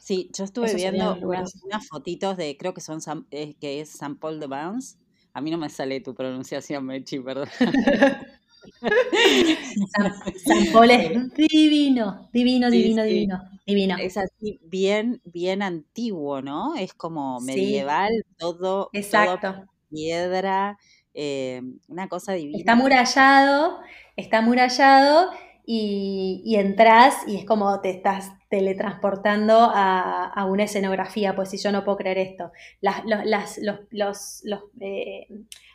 Sí, 0.00 0.30
yo 0.32 0.44
estuve 0.44 0.72
viendo 0.72 1.16
unas, 1.16 1.88
fotitos 1.88 2.36
de, 2.36 2.56
creo 2.56 2.74
que 2.74 2.80
son 2.80 3.00
eh, 3.32 3.56
que 3.60 3.80
es 3.80 3.88
San 3.90 4.14
Paul 4.14 4.38
de 4.38 4.46
Vence. 4.46 4.98
A 5.36 5.42
mí 5.42 5.50
no 5.50 5.58
me 5.58 5.68
sale 5.68 6.00
tu 6.00 6.14
pronunciación, 6.14 6.86
Mechi, 6.86 7.18
perdón. 7.20 7.46
San, 9.92 10.72
Paul 10.72 10.90
es 10.90 11.10
divino, 11.34 12.30
divino, 12.32 12.70
divino, 12.70 13.04
divino, 13.04 13.42
divino. 13.66 13.96
Es 13.98 14.16
así 14.16 14.58
bien, 14.62 15.20
bien 15.24 15.60
antiguo, 15.60 16.40
¿no? 16.40 16.74
Es 16.74 16.94
como 16.94 17.38
medieval, 17.40 18.24
todo, 18.38 18.88
Exacto. 18.94 19.66
piedra, 19.90 20.78
eh, 21.12 21.60
una 21.86 22.08
cosa 22.08 22.32
divina. 22.32 22.56
Está 22.56 22.74
murallado, 22.74 23.80
está 24.16 24.40
murallado 24.40 25.32
y, 25.66 26.40
y 26.46 26.56
entras 26.56 27.14
y 27.26 27.36
es 27.36 27.44
como 27.44 27.78
te 27.82 27.90
estás 27.90 28.32
teletransportando 28.48 29.70
a, 29.74 30.44
una 30.48 30.64
escenografía, 30.64 31.34
pues 31.34 31.50
si 31.50 31.58
yo 31.58 31.72
no 31.72 31.84
puedo 31.84 31.98
creer 31.98 32.18
esto. 32.18 32.52
Las, 32.80 33.02
los, 33.92 34.44
eh, 34.80 35.26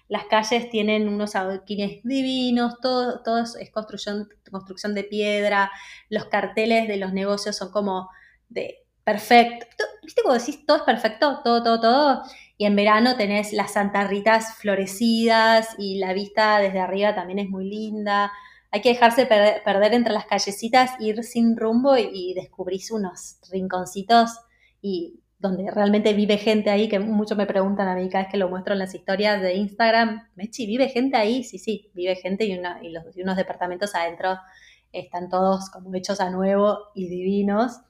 las 0.08 0.26
calles 0.26 0.70
tienen 0.70 1.10
unos 1.10 1.36
adoquines 1.36 2.02
divinos, 2.04 2.80
todo, 2.82 3.22
todo 3.24 3.44
es 3.44 3.72
construcción, 3.72 4.30
construcción 4.50 4.94
de 4.94 5.04
piedra, 5.04 5.72
los 6.10 6.26
carteles 6.26 6.88
de 6.88 6.98
los 6.98 7.14
negocios 7.14 7.58
son 7.58 7.72
como 7.72 8.10
de 8.50 8.82
perfecto. 9.04 9.84
¿Viste 10.04 10.22
cómo 10.22 10.36
decís 10.36 10.66
todo 10.66 10.78
es 10.78 10.84
perfecto? 10.84 11.42
Todo, 11.44 11.64
todo, 11.64 11.80
todo. 11.80 12.24
Y 12.58 12.66
en 12.66 12.76
verano 12.76 13.18
tenés 13.18 13.54
las 13.54 13.74
santarritas 13.74 14.56
florecidas 14.56 15.70
y 15.78 15.98
la 15.98 16.14
vista 16.14 16.60
desde 16.60 16.80
arriba 16.80 17.16
también 17.16 17.40
es 17.40 17.50
muy 17.50 17.70
linda. 17.70 18.32
Hay 18.72 18.82
que 18.82 18.90
dejarse 18.90 19.26
perder, 19.26 19.94
entre 19.94 20.14
las 20.14 20.26
callecitas, 20.26 20.92
ir 21.00 21.24
sin 21.24 21.58
rumbo 21.58 21.98
y, 21.98 22.34
descubrís 22.34 22.92
unos 22.92 23.38
rinconcitos 23.52 24.40
y 24.82 25.20
donde 25.40 25.70
realmente 25.72 26.14
vive 26.14 26.38
gente 26.38 26.70
ahí, 26.70 26.88
que 26.88 27.00
muchos 27.00 27.38
me 27.38 27.48
preguntan 27.48 27.88
a 27.88 27.96
mí 27.96 28.08
cada 28.10 28.26
vez 28.26 28.32
que 28.32 28.38
lo 28.38 28.48
muestro 28.48 28.74
en 28.74 28.80
las 28.80 28.94
historias 28.94 29.42
de 29.42 29.56
Instagram, 29.56 30.30
Mechi, 30.36 30.68
¿vive 30.68 30.88
gente 30.88 31.18
ahí? 31.18 31.44
Sí, 31.44 31.58
sí, 31.58 31.92
vive 31.94 32.16
gente 32.16 32.46
y, 32.46 32.56
los, 32.92 33.18
y 33.18 33.22
unos 33.24 33.36
departamentos 33.36 33.96
adentro 33.96 34.38
están 34.92 35.30
todos 35.30 35.70
como 35.70 35.94
hechos 35.96 36.22
a 36.22 36.30
nuevo 36.30 36.92
y 36.94 37.08
divinos. 37.08 37.82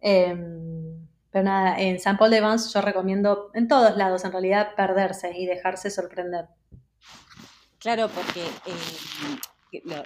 Em, 0.00 1.06
pero 1.30 1.44
nada, 1.44 1.80
en 1.80 2.00
San 2.00 2.16
Paul 2.16 2.30
de 2.30 2.40
Vence 2.40 2.70
yo 2.72 2.80
recomiendo 2.80 3.50
en 3.54 3.68
todos 3.68 3.96
lados, 3.96 4.24
en 4.24 4.32
realidad, 4.32 4.74
perderse 4.76 5.36
y 5.36 5.46
dejarse 5.46 5.90
sorprender. 5.90 6.46
Claro, 7.78 8.08
porque 8.08 8.42
eh, 8.66 9.38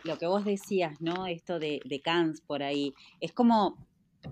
lo, 0.04 0.18
que 0.18 0.26
vos 0.26 0.44
decías, 0.44 1.00
¿no? 1.00 1.26
Esto 1.26 1.59
de, 1.59 1.80
de 1.85 2.02
por 2.47 2.62
ahí, 2.62 2.94
es 3.21 3.33
como 3.33 3.76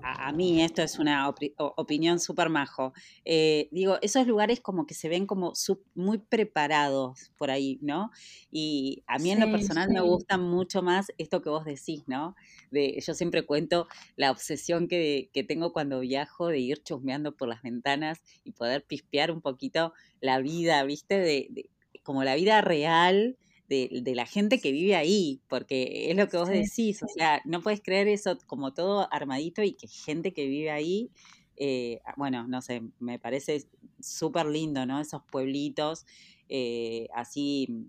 a, 0.02 0.32
mí 0.32 0.62
esto 0.62 0.82
es 0.82 0.98
una 0.98 1.28
opinión 1.56 2.18
súper 2.18 2.48
majo, 2.48 2.92
eh, 3.24 3.68
digo, 3.70 3.98
esos 4.02 4.26
lugares 4.26 4.60
como 4.60 4.86
que 4.86 4.94
se 4.94 5.08
ven 5.08 5.26
como 5.26 5.52
muy 5.94 6.18
preparados 6.18 7.30
por 7.36 7.50
ahí, 7.50 7.78
¿no? 7.82 8.10
Y 8.50 9.02
a 9.06 9.18
mí 9.18 9.30
en 9.30 9.40
lo 9.40 9.50
personal 9.50 9.90
me 9.90 10.00
gusta 10.00 10.38
mucho 10.38 10.82
más 10.82 11.06
esto 11.18 11.42
que 11.42 11.50
vos 11.50 11.64
decís, 11.64 12.04
¿no? 12.06 12.34
De, 12.70 12.98
yo 13.04 13.14
siempre 13.14 13.44
cuento 13.44 13.88
la 14.16 14.30
obsesión 14.30 14.88
que, 14.88 15.30
tengo 15.48 15.72
cuando 15.72 16.00
viajo 16.00 16.48
de 16.48 16.58
ir 16.58 16.82
chusmeando 16.82 17.36
por 17.36 17.48
las 17.48 17.62
ventanas 17.62 18.22
y 18.44 18.52
poder 18.52 18.84
pispear 18.84 19.30
un 19.30 19.40
poquito 19.40 19.92
la 20.20 20.38
vida, 20.40 20.82
¿viste? 20.84 21.18
de 21.18 21.68
como 22.04 22.24
la 22.24 22.34
vida 22.34 22.60
real 22.60 23.36
de, 23.72 24.14
la 24.14 24.26
gente 24.26 24.60
que 24.60 24.72
vive 24.72 24.94
ahí, 24.94 25.40
porque 25.48 26.10
es 26.10 26.16
lo 26.16 26.28
que 26.28 26.36
vos 26.36 26.48
decís, 26.48 27.02
o 27.02 27.08
sea, 27.08 27.40
no 27.44 27.62
puedes 27.62 27.80
creer 27.80 28.08
eso 28.08 28.38
como 28.46 28.74
todo 28.74 29.08
armadito 29.12 29.62
y 29.62 29.72
que 29.72 29.88
gente 29.88 30.32
que 30.32 30.46
vive 30.46 30.70
ahí, 30.70 31.10
eh, 31.56 32.00
ah, 32.04 32.14
bueno, 32.16 32.46
no 32.46 32.60
sé, 32.60 32.82
me 32.98 33.18
parece 33.18 33.64
súper 34.00 34.46
lindo, 34.46 34.84
¿no? 34.84 35.00
Esos 35.00 35.22
pueblitos 35.30 36.06
eh, 36.48 37.08
así, 37.14 37.88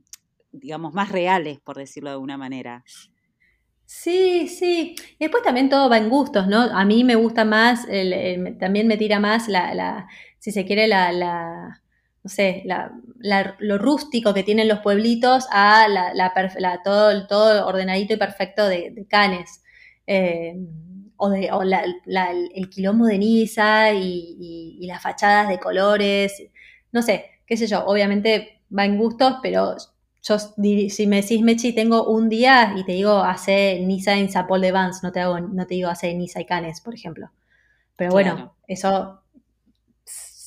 digamos, 0.51 0.93
más 0.93 1.11
reales, 1.11 1.59
por 1.59 1.77
decirlo 1.77 2.09
de 2.09 2.13
alguna 2.13 2.37
manera. 2.37 2.83
Sí, 3.85 4.47
sí. 4.47 4.95
Después 5.19 5.43
también 5.43 5.69
todo 5.69 5.89
va 5.89 5.97
en 5.97 6.09
gustos, 6.09 6.47
¿no? 6.47 6.61
A 6.61 6.85
mí 6.85 7.03
me 7.03 7.15
gusta 7.15 7.45
más, 7.45 7.85
también 8.59 8.87
me 8.87 8.97
tira 8.97 9.19
más 9.19 9.47
la, 9.49 9.73
la 9.73 10.07
si 10.39 10.51
se 10.51 10.65
quiere, 10.65 10.87
la, 10.87 11.11
la 11.11 11.82
no 12.23 12.29
sé, 12.29 12.63
lo 13.59 13.77
rústico 13.77 14.33
que 14.33 14.43
tienen 14.43 14.69
los 14.69 14.79
pueblitos 14.79 15.45
a 15.51 15.87
la, 15.89 16.81
todo, 16.83 17.27
todo 17.27 17.67
ordenadito 17.67 18.13
y 18.13 18.17
perfecto 18.17 18.67
de, 18.67 19.05
Canes. 19.09 19.61
Eh, 20.07 20.55
o, 21.17 21.29
de, 21.29 21.49
el 22.55 22.69
quilombo 22.69 23.05
de 23.05 23.17
Niza 23.17 23.93
y, 23.93 24.85
las 24.87 25.01
fachadas 25.01 25.49
de 25.49 25.59
colores. 25.59 26.43
No 26.91 27.01
sé, 27.01 27.25
qué 27.45 27.57
sé 27.57 27.67
yo, 27.67 27.85
obviamente 27.85 28.61
va 28.75 28.85
en 28.85 28.97
gustos, 28.97 29.35
pero 29.41 29.75
yo 30.21 30.37
si 30.39 31.07
me 31.07 31.21
decís 31.21 31.41
Mechi, 31.41 31.73
tengo 31.73 32.07
un 32.07 32.29
día 32.29 32.73
y 32.77 32.85
te 32.85 32.93
digo 32.93 33.17
hace 33.23 33.79
Niza 33.81 34.17
en 34.17 34.31
Sapol 34.31 34.61
de 34.61 34.71
Vans, 34.71 35.03
no 35.03 35.11
te, 35.11 35.19
hago, 35.19 35.39
no 35.39 35.65
te 35.65 35.75
digo 35.75 35.89
hace 35.89 36.13
Niza 36.13 36.41
y 36.41 36.45
Canes, 36.45 36.81
por 36.81 36.93
ejemplo. 36.93 37.31
Pero 37.95 38.11
bueno, 38.11 38.55
eso 38.67 39.22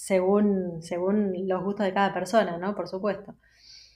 según, 0.07 0.83
según 0.83 1.33
los 1.49 1.65
gustos 1.65 1.85
de 1.85 1.93
cada 1.93 2.15
persona, 2.15 2.59
¿no? 2.59 2.77
Por 2.77 2.87
supuesto. 2.87 3.35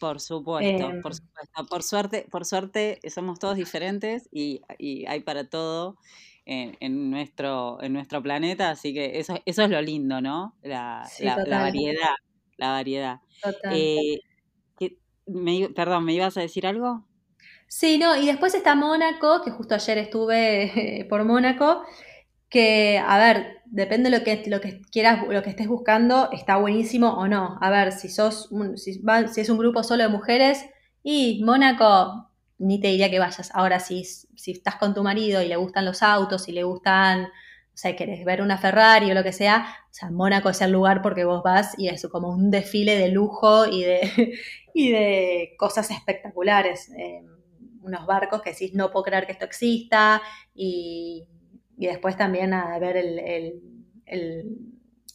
Por 0.00 0.18
supuesto, 0.18 0.86
por 1.02 1.12
em. 1.12 1.18
supuesto. 1.18 1.66
Por 1.68 1.82
suerte, 1.84 2.26
por 2.28 2.44
suerte 2.44 2.98
somos 3.08 3.38
todos 3.38 3.54
diferentes 3.54 4.28
y, 4.32 4.60
hay 5.06 5.20
para 5.20 5.48
todo 5.48 5.98
en, 6.46 7.10
nuestro, 7.10 7.80
en 7.80 7.92
nuestro 7.92 8.20
planeta, 8.24 8.70
así 8.70 8.92
que 8.92 9.20
eso, 9.20 9.34
eso 9.46 9.62
es 9.62 9.70
lo 9.70 9.80
lindo, 9.80 10.20
¿no? 10.20 10.56
La, 10.62 11.08
variedad. 11.48 12.16
La 12.56 12.70
variedad. 12.72 13.20
Eh, 13.70 14.18
perdón, 15.76 16.04
¿me 16.06 16.14
ibas 16.14 16.36
a 16.36 16.40
decir 16.40 16.66
algo? 16.66 17.04
Sí, 17.68 17.98
no, 17.98 18.16
y 18.16 18.26
después 18.26 18.56
está 18.56 18.74
Mónaco, 18.74 19.42
que 19.44 19.52
justo 19.52 19.76
ayer 19.76 19.98
estuve 19.98 21.06
por 21.08 21.24
Mónaco, 21.24 21.84
que, 22.50 22.98
a 22.98 23.16
ver, 23.16 23.62
depende 23.66 24.10
de 24.10 24.18
lo 24.18 24.24
que, 24.24 24.42
lo 24.48 24.60
que 24.60 24.82
quieras, 24.90 25.26
lo 25.26 25.42
que 25.42 25.50
estés 25.50 25.68
buscando, 25.68 26.30
está 26.32 26.56
buenísimo 26.56 27.10
o 27.14 27.28
no. 27.28 27.56
A 27.60 27.70
ver, 27.70 27.92
si 27.92 28.08
sos 28.08 28.50
si, 28.76 29.00
es 29.36 29.48
un 29.48 29.58
grupo 29.58 29.82
solo 29.84 30.02
de 30.02 30.08
mujeres, 30.08 30.66
y 31.02 31.42
Mónaco, 31.44 32.30
ni 32.58 32.80
te 32.80 32.88
diría 32.88 33.08
que 33.08 33.20
vayas. 33.20 33.50
Ahora, 33.54 33.78
si, 33.78 34.04
si 34.04 34.50
estás 34.50 34.76
con 34.76 34.94
tu 34.94 35.02
marido 35.02 35.40
y 35.40 35.48
le 35.48 35.56
gustan 35.56 35.84
los 35.84 36.02
autos, 36.02 36.48
y 36.48 36.52
le 36.52 36.64
gustan, 36.64 37.26
o 37.26 37.76
sea, 37.76 37.94
querés 37.94 38.24
ver 38.24 38.42
una 38.42 38.58
Ferrari 38.58 39.10
o 39.12 39.14
lo 39.14 39.22
que 39.22 39.32
sea, 39.32 39.66
o 39.84 39.94
sea, 39.94 40.10
Mónaco 40.10 40.50
es 40.50 40.60
el 40.60 40.72
lugar 40.72 41.02
porque 41.02 41.24
vos 41.24 41.42
vas 41.44 41.74
y 41.78 41.88
es 41.88 42.06
como 42.08 42.30
un 42.30 42.50
desfile 42.50 42.98
de 42.98 43.08
lujo 43.10 43.66
y 43.66 43.84
de, 43.84 44.34
y 44.74 44.90
de 44.90 45.54
cosas 45.56 45.90
espectaculares. 45.90 46.90
Eh, 46.98 47.24
unos 47.82 48.06
barcos 48.06 48.42
que 48.42 48.50
decís, 48.50 48.74
no 48.74 48.90
puedo 48.90 49.04
creer 49.04 49.26
que 49.26 49.32
esto 49.32 49.44
exista, 49.44 50.20
y 50.54 51.26
y 51.80 51.86
después 51.86 52.14
también 52.18 52.52
a 52.52 52.78
ver 52.78 52.98
el, 52.98 53.62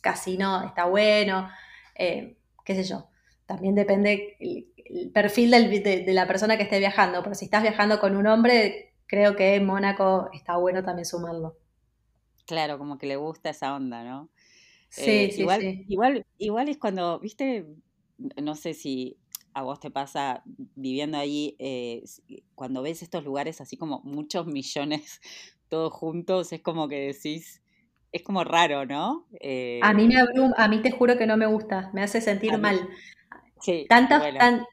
casino 0.02 0.64
está 0.66 0.86
bueno, 0.86 1.48
eh, 1.94 2.38
qué 2.64 2.74
sé 2.74 2.84
yo. 2.84 3.08
También 3.46 3.76
depende 3.76 4.36
el, 4.40 5.12
perfil 5.12 5.52
de, 5.52 6.06
la 6.08 6.26
persona 6.26 6.58
que 6.58 6.64
esté 6.64 6.80
viajando, 6.80 7.22
pero 7.22 7.36
si 7.36 7.46
estás 7.46 7.62
viajando 7.62 8.00
con 8.00 8.16
un 8.16 8.26
hombre, 8.26 8.96
creo 9.06 9.36
que 9.36 9.60
Mónaco 9.60 10.32
está 10.34 10.58
bueno 10.58 10.84
también 10.84 11.06
sumarlo. 11.06 11.56
Claro, 12.48 12.80
como 12.80 12.98
que 12.98 13.06
le 13.06 13.16
gusta 13.16 13.52
esa 13.52 13.76
onda, 13.76 14.04
¿no? 14.04 14.30
Sí, 14.90 15.04
eh, 15.12 15.32
sí, 15.32 15.42
igual, 15.42 15.62
sí. 15.62 15.86
Igual, 15.88 16.26
igual 16.40 16.70
es 16.70 16.78
cuando, 16.80 17.20
viste, 17.20 17.68
no 18.42 18.56
sé 18.56 18.74
si 18.74 19.18
a 19.54 19.62
vos 19.62 19.80
te 19.80 19.92
pasa 19.92 20.42
viviendo 20.76 21.20
ahí, 21.20 21.56
eh, 21.60 22.04
cuando 22.56 22.82
ves 22.82 23.04
estos 23.04 23.24
lugares 23.24 23.62
así 23.62 23.78
como 23.78 24.02
muchos 24.04 24.48
millones 24.48 25.22
todos 25.76 25.92
juntos, 25.92 26.54
es 26.54 26.62
como 26.62 26.88
que 26.88 27.08
decís, 27.08 27.62
es 28.14 28.24
como 28.24 28.46
raro, 28.46 28.86
¿no? 28.86 29.26
a 29.82 29.94
mí 29.94 30.08
me 30.08 30.16
eh, 30.16 30.52
a 30.56 30.68
mí 30.70 30.82
te 30.82 30.92
juro 30.92 31.18
que 31.18 31.28
no 31.28 31.36
me 31.36 31.48
gusta, 31.48 31.90
me 31.94 32.02
hace 32.02 32.22
sentir 32.22 32.58
mal. 32.58 32.88
tanta, 33.90 34.22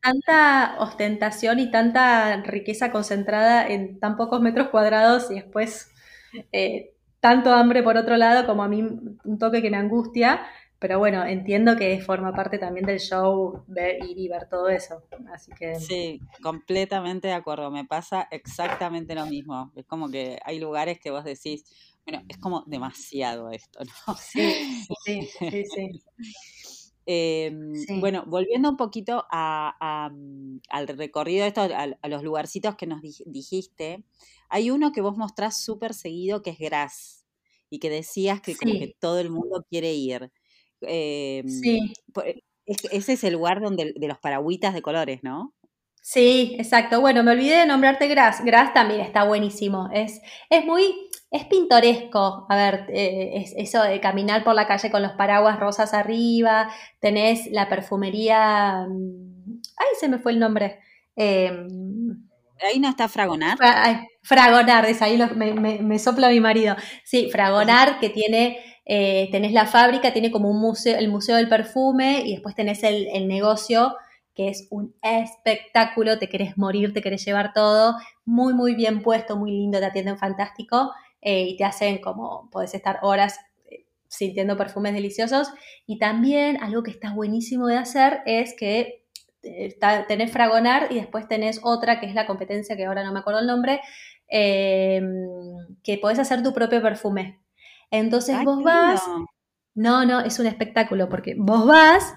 tanta 0.01 0.77
ostentación 0.79 1.59
y 1.59 1.73
tanta 1.73 2.37
riqueza 2.43 2.93
concentrada 2.93 3.67
en 3.67 3.99
tan 3.99 4.17
pocos 4.17 4.41
metros 4.41 4.69
cuadrados 4.69 5.29
y 5.33 5.35
después 5.35 5.91
eh, 6.53 6.93
tanto 7.19 7.53
hambre 7.53 7.83
por 7.83 7.97
otro 7.97 8.17
lado 8.17 8.47
como 8.47 8.63
a 8.63 8.69
mí 8.69 8.83
un 8.83 9.39
toque 9.41 9.61
que 9.61 9.71
me 9.73 9.79
angustia, 9.79 10.47
pero 10.83 10.99
bueno, 10.99 11.25
entiendo 11.25 11.77
que 11.77 12.01
forma 12.01 12.35
parte 12.35 12.59
también 12.59 12.85
del 12.85 12.99
show 12.99 13.63
ver, 13.69 14.05
ir 14.05 14.19
y 14.19 14.27
ver 14.27 14.49
todo 14.49 14.69
eso. 14.69 15.05
Así 15.33 15.53
que... 15.53 15.77
Sí, 15.77 16.21
completamente 16.43 17.29
de 17.29 17.35
acuerdo. 17.35 17.71
Me 17.71 17.85
pasa 17.85 18.27
exactamente 18.33 19.15
lo 19.15 19.25
mismo. 19.27 19.71
Es 19.77 19.87
como 19.87 20.11
que 20.11 20.41
hay 20.45 20.59
lugares 20.59 20.99
que 20.99 21.13
vos 21.13 21.23
decís, 21.23 21.65
bueno, 22.05 22.25
es 22.29 22.37
como 22.39 22.65
demasiado 22.67 23.51
esto, 23.51 23.79
¿no? 23.85 24.17
Sí, 24.17 24.85
sí, 25.05 25.23
sí, 25.39 25.65
sí. 25.73 26.03
Em, 27.05 28.01
bueno, 28.01 28.25
volviendo 28.29 28.71
un 28.71 28.77
poquito 28.77 29.25
a, 29.29 30.09
mm, 30.13 30.59
al 30.69 30.87
recorrido 30.87 31.43
de 31.43 31.49
esto, 31.49 31.63
a, 31.63 32.09
los 32.09 32.23
lugarcitos 32.23 32.77
que 32.77 32.87
nos 32.87 33.03
dijiste, 33.27 34.05
hay 34.49 34.71
uno 34.71 34.93
que 34.93 35.01
vos 35.01 35.17
mostrás 35.17 35.65
súper 35.65 35.95
seguido 35.95 36.43
que 36.43 36.51
es 36.51 36.59
Gras 36.61 37.27
y 37.71 37.81
que 37.81 37.91
decías 37.91 38.41
que 38.41 38.55
como 38.55 38.73
que 38.73 38.95
todo 39.01 39.19
el 39.19 39.31
mundo 39.31 39.67
quiere 39.69 39.95
ir. 39.95 40.31
Em, 40.87 41.49
sí. 41.49 41.93
Ese 42.65 43.13
es 43.15 43.25
el 43.25 43.35
lugar 43.35 43.61
donde, 43.61 43.93
de 43.97 44.09
los 44.09 44.19
paragüitas 44.19 44.75
de 44.75 44.83
colores, 44.83 45.21
¿no? 45.23 45.55
Sí, 46.01 46.57
exacto. 46.59 47.01
Bueno, 47.01 47.23
me 47.23 47.33
olvidé 47.33 47.59
de 47.59 47.67
nombrarte 47.67 48.09
Gras. 48.09 48.45
Gras 48.45 48.75
también 48.75 49.01
está 49.01 49.25
buenísimo. 49.25 49.89
Es, 49.93 50.21
es 50.51 50.65
muy, 50.65 51.11
es 51.31 51.47
pintoresco, 51.47 52.47
a 52.49 52.57
ver, 52.57 52.87
eh, 52.91 53.33
es 53.37 53.55
eso 53.57 53.83
de 53.83 54.01
caminar 54.01 54.45
por 54.45 54.55
la 54.55 54.67
calle 54.67 54.91
con 54.91 55.01
los 55.01 55.13
paraguas 55.13 55.59
rosas 55.59 55.95
arriba, 55.95 56.69
tenés 57.01 57.51
la 57.51 57.69
perfumería, 57.69 58.87
mm, 58.87 59.61
ay, 59.79 59.87
se 59.99 60.09
me 60.09 60.19
fue 60.19 60.33
el 60.33 60.41
nombre. 60.41 60.81
Em, 61.17 61.69
ahí 62.61 62.79
no 62.79 62.89
está 62.89 63.09
Fragonar. 63.09 63.57
Fragonar, 64.23 64.85
es 64.87 65.01
ahí 65.03 65.19
me, 65.35 65.99
sopla 65.99 66.29
mi 66.29 66.41
marido. 66.41 66.77
Sí, 67.05 67.31
Fragonar, 67.31 67.99
que 67.99 68.11
tiene, 68.11 68.59
eh, 68.85 69.29
tenés 69.31 69.53
la 69.53 69.67
fábrica, 69.67 70.13
tiene 70.13 70.31
como 70.31 70.51
un 70.51 70.61
museo, 70.61 70.99
el 70.99 71.09
museo 71.09 71.37
del 71.37 71.49
perfume 71.49 72.23
y 72.25 72.33
después 72.33 72.55
tenés 72.55 72.83
el, 72.83 73.29
negocio 73.29 73.95
que 74.35 74.49
es 74.49 74.67
un 74.71 74.95
espectáculo, 75.03 76.19
te 76.19 76.29
querés 76.29 76.57
morir, 76.57 76.95
te 76.95 77.03
querés 77.03 77.25
llevar 77.25 77.53
todo, 77.53 77.97
muy, 78.25 78.55
muy 78.55 78.75
bien 78.75 79.03
puesto, 79.03 79.37
muy 79.37 79.51
lindo, 79.51 79.79
te 79.79 79.85
atienden 79.85 80.17
fantástico. 80.17 80.93
Eh, 81.23 81.43
y 81.43 81.57
te 81.57 81.65
hacen 81.65 81.99
como, 81.99 82.51
podés 82.51 82.75
estar 82.75 82.99
horas 83.03 83.39
eh, 83.71 83.87
sintiendo 84.09 84.57
perfumes 84.57 84.93
deliciosos. 84.93 85.49
Y 85.87 85.99
también 85.99 86.63
algo 86.63 86.83
que 86.83 86.91
está 86.91 87.15
buenísimo 87.15 87.69
de 87.69 87.77
hacer 87.77 88.21
es 88.27 88.55
que 88.59 89.05
eh, 89.45 89.79
tenés 90.09 90.33
Fragonar 90.33 90.89
y 90.91 90.97
después 90.97 91.29
tenés 91.29 91.61
otra 91.63 92.01
que 92.01 92.07
es 92.07 92.15
la 92.15 92.27
competencia, 92.27 92.77
que 92.77 92.87
ahora 92.87 93.05
no 93.05 93.13
me 93.13 93.21
acuerdo 93.21 93.41
el 93.41 93.47
nombre, 93.47 93.81
que 94.29 95.99
podés 96.01 96.19
hacer 96.19 96.43
tu 96.43 96.53
propio 96.55 96.81
perfume. 96.83 97.42
Entonces 97.93 98.43
vos 98.45 98.63
vas... 98.65 99.01
No, 99.75 100.05
no, 100.05 100.21
es 100.21 100.39
un 100.39 100.47
espectáculo 100.47 101.09
porque 101.09 101.35
vos 101.39 101.67
vas 101.67 102.15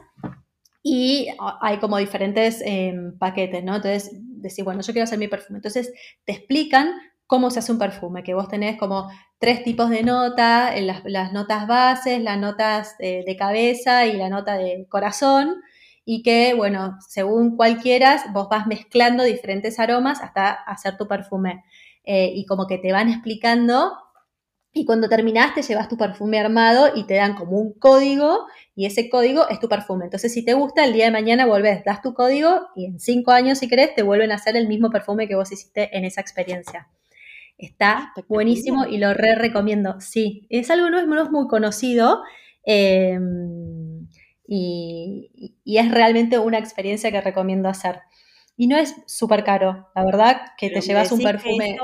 y 0.81 1.27
hay 1.61 1.77
como 1.77 1.97
diferentes 1.97 2.61
em, 2.65 3.17
paquetes, 3.17 3.63
¿no? 3.63 3.75
Entonces 3.75 4.11
decís, 4.13 4.65
bueno, 4.65 4.81
yo 4.81 4.93
quiero 4.93 5.03
hacer 5.03 5.19
mi 5.19 5.27
perfume. 5.27 5.59
Entonces 5.59 5.93
te 6.25 6.33
explican 6.33 6.91
cómo 7.27 7.49
se 7.49 7.59
hace 7.59 7.71
un 7.71 7.79
perfume, 7.79 8.23
que 8.23 8.33
vos 8.33 8.47
tenés 8.47 8.77
como 8.77 9.09
tres 9.39 9.63
tipos 9.63 9.89
de 9.89 10.03
nota, 10.03 10.79
las, 10.79 11.01
las 11.05 11.33
notas 11.33 11.67
bases, 11.67 12.21
las 12.21 12.39
notas 12.39 12.97
de, 12.99 13.35
cabeza 13.37 14.05
y 14.05 14.13
la 14.13 14.29
nota 14.29 14.57
de 14.57 14.85
corazón, 14.89 15.55
y 16.05 16.21
que, 16.21 16.53
bueno, 16.53 16.97
según 17.07 17.57
cual 17.57 17.79
quieras, 17.79 18.31
vos 18.31 18.47
vas 18.49 18.67
mezclando 18.67 19.23
diferentes 19.23 19.79
aromas 19.79 20.21
hasta 20.21 20.51
hacer 20.51 20.97
tu 20.97 21.07
perfume. 21.07 21.63
Eh, 22.03 22.31
y 22.35 22.45
como 22.45 22.67
que 22.67 22.77
te 22.77 22.91
van 22.91 23.09
explicando, 23.09 23.93
y 24.77 24.83
cuando 24.83 25.07
terminaste 25.07 25.61
llevas 25.61 25.87
tu 25.87 25.95
perfume 25.95 26.37
armado 26.37 26.89
y 26.93 27.05
te 27.05 27.13
dan 27.13 27.35
como 27.35 27.57
un 27.57 27.71
código, 27.79 28.45
y 28.75 28.85
ese 28.85 29.09
código 29.09 29.47
es 29.47 29.61
tu 29.61 29.69
perfume. 29.69 30.03
Entonces, 30.03 30.33
si 30.33 30.43
te 30.43 30.53
gusta, 30.53 30.83
el 30.83 30.91
día 30.91 31.05
de 31.05 31.11
mañana 31.11 31.45
volvés, 31.45 31.85
das 31.85 32.01
tu 32.01 32.13
código, 32.13 32.67
y 32.75 32.87
en 32.87 32.99
cinco 32.99 33.31
años, 33.31 33.59
si 33.59 33.69
querés, 33.69 33.95
te 33.95 34.03
vuelven 34.03 34.33
a 34.33 34.35
hacer 34.35 34.57
el 34.57 34.67
mismo 34.67 34.89
perfume 34.89 35.29
que 35.29 35.35
vos 35.35 35.49
hiciste 35.49 35.97
en 35.97 36.03
esa 36.03 36.19
experiencia. 36.19 36.89
Está 37.57 38.11
buenísimo 38.27 38.85
y 38.85 38.97
lo 38.97 39.13
re 39.13 39.35
recomiendo. 39.35 40.01
Sí, 40.01 40.45
es 40.49 40.69
algo 40.69 40.89
no 40.89 40.99
es, 40.99 41.07
no 41.07 41.23
es 41.23 41.31
muy 41.31 41.47
conocido 41.47 42.21
em, 42.65 44.09
y, 44.45 45.55
es 45.63 45.89
realmente 45.89 46.37
una 46.37 46.57
experiencia 46.57 47.13
que 47.13 47.21
recomiendo 47.21 47.69
hacer. 47.69 48.01
Y 48.57 48.67
no 48.67 48.75
es 48.75 48.93
súper 49.07 49.45
caro, 49.45 49.87
la 49.95 50.03
verdad, 50.03 50.41
que 50.57 50.69
te 50.69 50.81
llevas 50.81 51.13
un 51.13 51.21
perfume. 51.21 51.77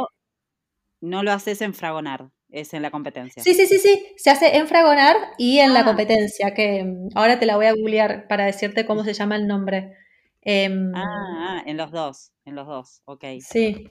No 1.00 1.24
lo 1.24 1.32
haces 1.32 1.62
en 1.62 1.74
Fragonar, 1.74 2.30
es 2.52 2.74
en 2.74 2.82
la 2.82 2.92
competencia. 2.92 3.42
Sí, 3.42 3.54
sí, 3.54 3.66
sí, 3.66 3.80
sí, 3.80 4.14
se 4.18 4.30
hace 4.30 4.58
en 4.58 4.68
Fragonar 4.68 5.16
y 5.38 5.60
en 5.60 5.74
la 5.74 5.82
ah. 5.82 5.86
competencia, 5.86 6.54
que 6.54 6.80
em, 6.80 7.10
ahora 7.16 7.40
te 7.40 7.46
la 7.46 7.56
voy 7.56 7.66
a 7.66 7.74
googlear 7.74 8.28
para 8.28 8.46
decirte 8.46 8.86
cómo 8.86 9.04
se 9.04 9.14
llama 9.14 9.36
el 9.36 9.48
nombre. 9.48 9.98
Em, 10.42 10.94
ah, 10.96 11.06
ah, 11.06 11.64
en 11.66 11.78
los 11.78 11.92
dos, 11.92 12.34
en 12.46 12.56
los 12.56 12.68
dos, 12.68 13.02
ok. 13.06 13.26
Sí. 13.40 13.90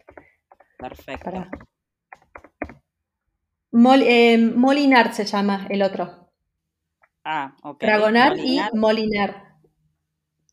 Perfecto. 0.78 1.46
Eh, 3.72 4.38
Molinar 4.38 5.14
se 5.14 5.24
llama 5.24 5.66
el 5.70 5.82
otro. 5.82 6.32
Ah, 7.24 7.56
ok. 7.62 7.80
Dragonar 7.80 8.38
y 8.38 8.60
Molinar. 8.74 9.56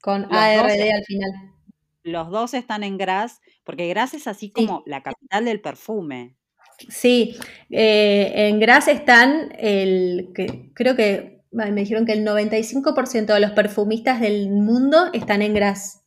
Con 0.02 0.26
ARD 0.34 0.91
al 0.93 1.04
final. 1.04 1.32
Los 2.04 2.30
dos 2.30 2.54
están 2.54 2.84
en 2.84 2.98
Gras, 2.98 3.41
porque 3.65 3.88
Gras 3.89 4.13
es 4.13 4.28
así 4.28 4.52
como 4.52 4.84
la 4.86 5.04
capital 5.04 5.43
del 5.46 5.60
perfume. 5.60 6.37
Sí, 6.77 7.35
eh, 7.71 8.31
en 8.35 8.59
Gras 8.59 8.87
están 8.87 9.51
el, 9.57 10.31
creo 10.73 10.95
que 10.95 11.41
me 11.51 11.71
dijeron 11.71 12.05
que 12.05 12.13
el 12.13 12.25
95% 12.25 13.33
de 13.33 13.39
los 13.39 13.51
perfumistas 13.51 14.21
del 14.21 14.51
mundo 14.51 15.11
están 15.13 15.41
en 15.41 15.53
Gras. 15.55 16.03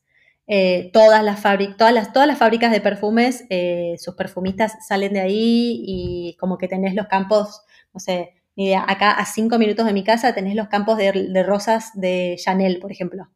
Eh, 0.46 0.90
todas, 0.92 1.22
las 1.24 1.42
todas, 1.76 1.94
las, 1.94 2.12
todas 2.12 2.28
las 2.28 2.38
fábricas 2.38 2.72
de 2.72 2.80
perfumes, 2.80 3.44
eh, 3.50 3.94
sus 3.98 4.14
perfumistas 4.14 4.74
salen 4.86 5.12
de 5.12 5.20
ahí 5.20 5.82
y 5.86 6.36
como 6.40 6.58
que 6.58 6.68
tenés 6.68 6.94
los 6.94 7.06
campos, 7.06 7.62
no 7.94 8.00
sé, 8.00 8.34
ni 8.56 8.66
idea, 8.66 8.84
acá 8.86 9.12
a 9.12 9.24
cinco 9.26 9.58
minutos 9.58 9.86
de 9.86 9.92
mi 9.92 10.02
casa 10.04 10.34
tenés 10.34 10.56
los 10.56 10.68
campos 10.68 10.98
de, 10.98 11.42
rosas 11.44 11.92
de 11.94 12.36
Chanel, 12.38 12.80
por 12.80 12.90
ejemplo. 12.92 13.28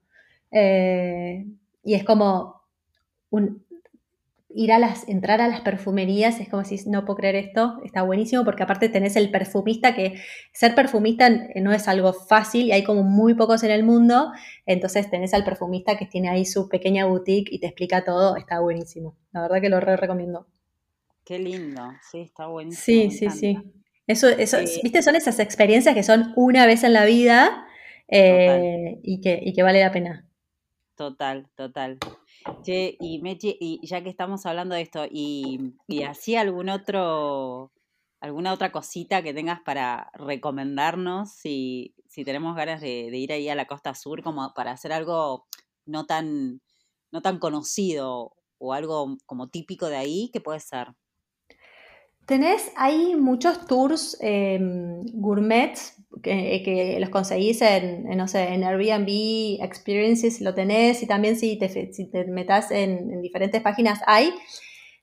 Y 0.51 1.95
es 1.95 2.05
como 2.05 2.63
un, 3.31 3.65
ir 4.55 4.73
a 4.73 4.79
las, 4.79 5.09
entrar 5.09 5.41
a 5.41 5.49
las 5.49 5.61
perfumerías 5.61 6.41
es 6.41 6.49
como 6.49 6.65
si 6.65 6.79
no 6.89 7.05
puedo 7.05 7.17
creer 7.17 7.37
esto, 7.37 7.81
está 7.85 8.03
buenísimo 8.03 8.45
porque 8.45 8.63
aparte 8.63 8.89
tenés 8.89 9.17
el 9.17 9.31
perfumista 9.31 9.95
que 9.95 10.21
ser 10.53 10.75
perfumista 10.75 11.29
no 11.57 11.73
es 11.73 11.89
algo 11.89 12.13
fácil 12.13 12.67
y 12.67 12.73
hay 12.73 12.85
como 12.85 13.03
muy 13.03 13.35
pocos 13.35 13.63
en 13.65 13.73
el 13.73 13.83
mundo, 13.83 14.33
entonces 14.65 15.11
tenés 15.11 15.35
al 15.35 15.45
perfumista 15.45 15.97
que 15.97 16.07
tiene 16.07 16.29
ahí 16.29 16.45
su 16.45 16.69
pequeña 16.69 17.07
boutique 17.07 17.53
y 17.53 17.59
te 17.59 17.67
explica 17.67 18.05
todo, 18.05 18.37
está 18.37 18.61
buenísimo, 18.61 19.17
la 19.33 19.43
verdad 19.43 19.61
que 19.61 19.69
lo 19.69 19.81
re 19.81 19.97
recomiendo. 19.97 20.47
Qué 21.25 21.39
lindo, 21.39 21.83
sí, 22.11 22.21
está 22.21 22.47
buenísimo. 22.47 23.11
Sí, 23.11 23.11
sí, 23.11 23.31
sí. 23.31 23.59
Eso, 24.07 24.29
eso, 24.29 24.59
viste, 24.83 25.03
son 25.03 25.17
esas 25.17 25.39
experiencias 25.41 25.95
que 25.95 26.03
son 26.03 26.33
una 26.37 26.67
vez 26.67 26.85
en 26.85 26.93
la 26.93 27.07
vida 27.07 27.67
eh, 28.09 29.01
y, 29.03 29.21
que, 29.21 29.41
y 29.43 29.55
que 29.55 29.63
vale 29.63 29.81
la 29.81 29.91
pena. 29.91 30.29
Total, 30.95 31.49
total. 31.57 31.99
Che, 32.63 32.97
y 33.01 33.21
Mechi, 33.21 33.57
y 33.59 33.87
ya 33.87 34.03
que 34.03 34.11
estamos 34.11 34.45
hablando 34.47 34.75
de 34.75 34.83
esto, 34.83 35.07
y, 35.11 35.75
y 35.87 36.03
así 36.03 36.37
algún 36.37 36.69
otro, 36.69 37.73
alguna 38.21 38.53
otra 38.53 38.71
cosita 38.73 39.23
que 39.23 39.35
tengas 39.35 39.61
para 39.61 40.11
recomendarnos 40.15 41.31
si, 41.33 41.95
si 42.09 42.25
tenemos 42.25 42.55
ganas 42.57 42.81
de, 42.81 43.09
ir 43.17 43.33
ahí 43.33 43.49
a 43.49 43.55
la 43.55 43.67
costa 43.67 43.95
sur, 43.95 44.23
como 44.23 44.53
para 44.55 44.73
hacer 44.73 44.93
algo 44.93 45.47
no 45.87 46.07
tan, 46.07 46.61
no 47.11 47.23
tan 47.23 47.39
conocido 47.39 48.35
o 48.59 48.73
algo 48.73 49.17
como 49.27 49.49
típico 49.49 49.87
de 49.87 49.97
ahí, 49.97 50.31
¿qué 50.33 50.41
puede 50.41 50.61
ser? 50.61 50.89
Tenés, 52.27 52.73
hay 52.77 53.17
muchos 53.17 53.67
tours 53.67 54.17
eh, 54.21 54.59
gourmet 55.13 55.75
que, 56.23 56.97
los 56.99 57.11
conseguís 57.11 57.61
en, 57.61 58.05
no 58.17 58.29
sé, 58.29 58.55
en 58.55 58.65
Airbnb 58.65 59.63
Experiences, 59.63 60.41
lo 60.41 60.55
tenés, 60.55 61.03
y 61.03 61.07
también 61.07 61.37
si 61.37 61.59
te, 61.59 61.69
si 61.69 62.07
te 62.07 62.25
metas 62.25 62.71
en, 62.71 63.21
diferentes 63.21 63.61
páginas 63.61 64.01
hay. 64.07 64.33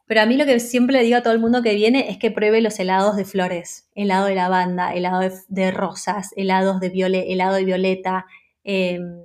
Pero 0.07 0.21
a 0.21 0.25
mí 0.25 0.36
lo 0.36 0.45
que 0.45 0.60
siempre 0.60 0.97
le 0.97 1.03
digo 1.03 1.17
a 1.17 1.21
todo 1.21 1.34
el 1.34 1.39
mundo 1.39 1.62
que 1.62 1.75
viene 1.75 2.10
es 2.10 2.17
que 2.17 2.31
pruebe 2.31 2.60
los 2.60 2.79
helados 2.79 3.15
de 3.15 3.25
flores, 3.25 3.88
helado 3.93 4.25
de 4.25 4.36
lavanda, 4.36 4.93
helado 4.93 5.21
de, 5.47 5.71
rosas, 5.71 6.31
helados 6.36 6.79
de 6.79 6.89
viole, 6.89 7.31
helado 7.31 7.55
de 7.55 7.65
violeta. 7.65 8.25
Em, 8.63 9.21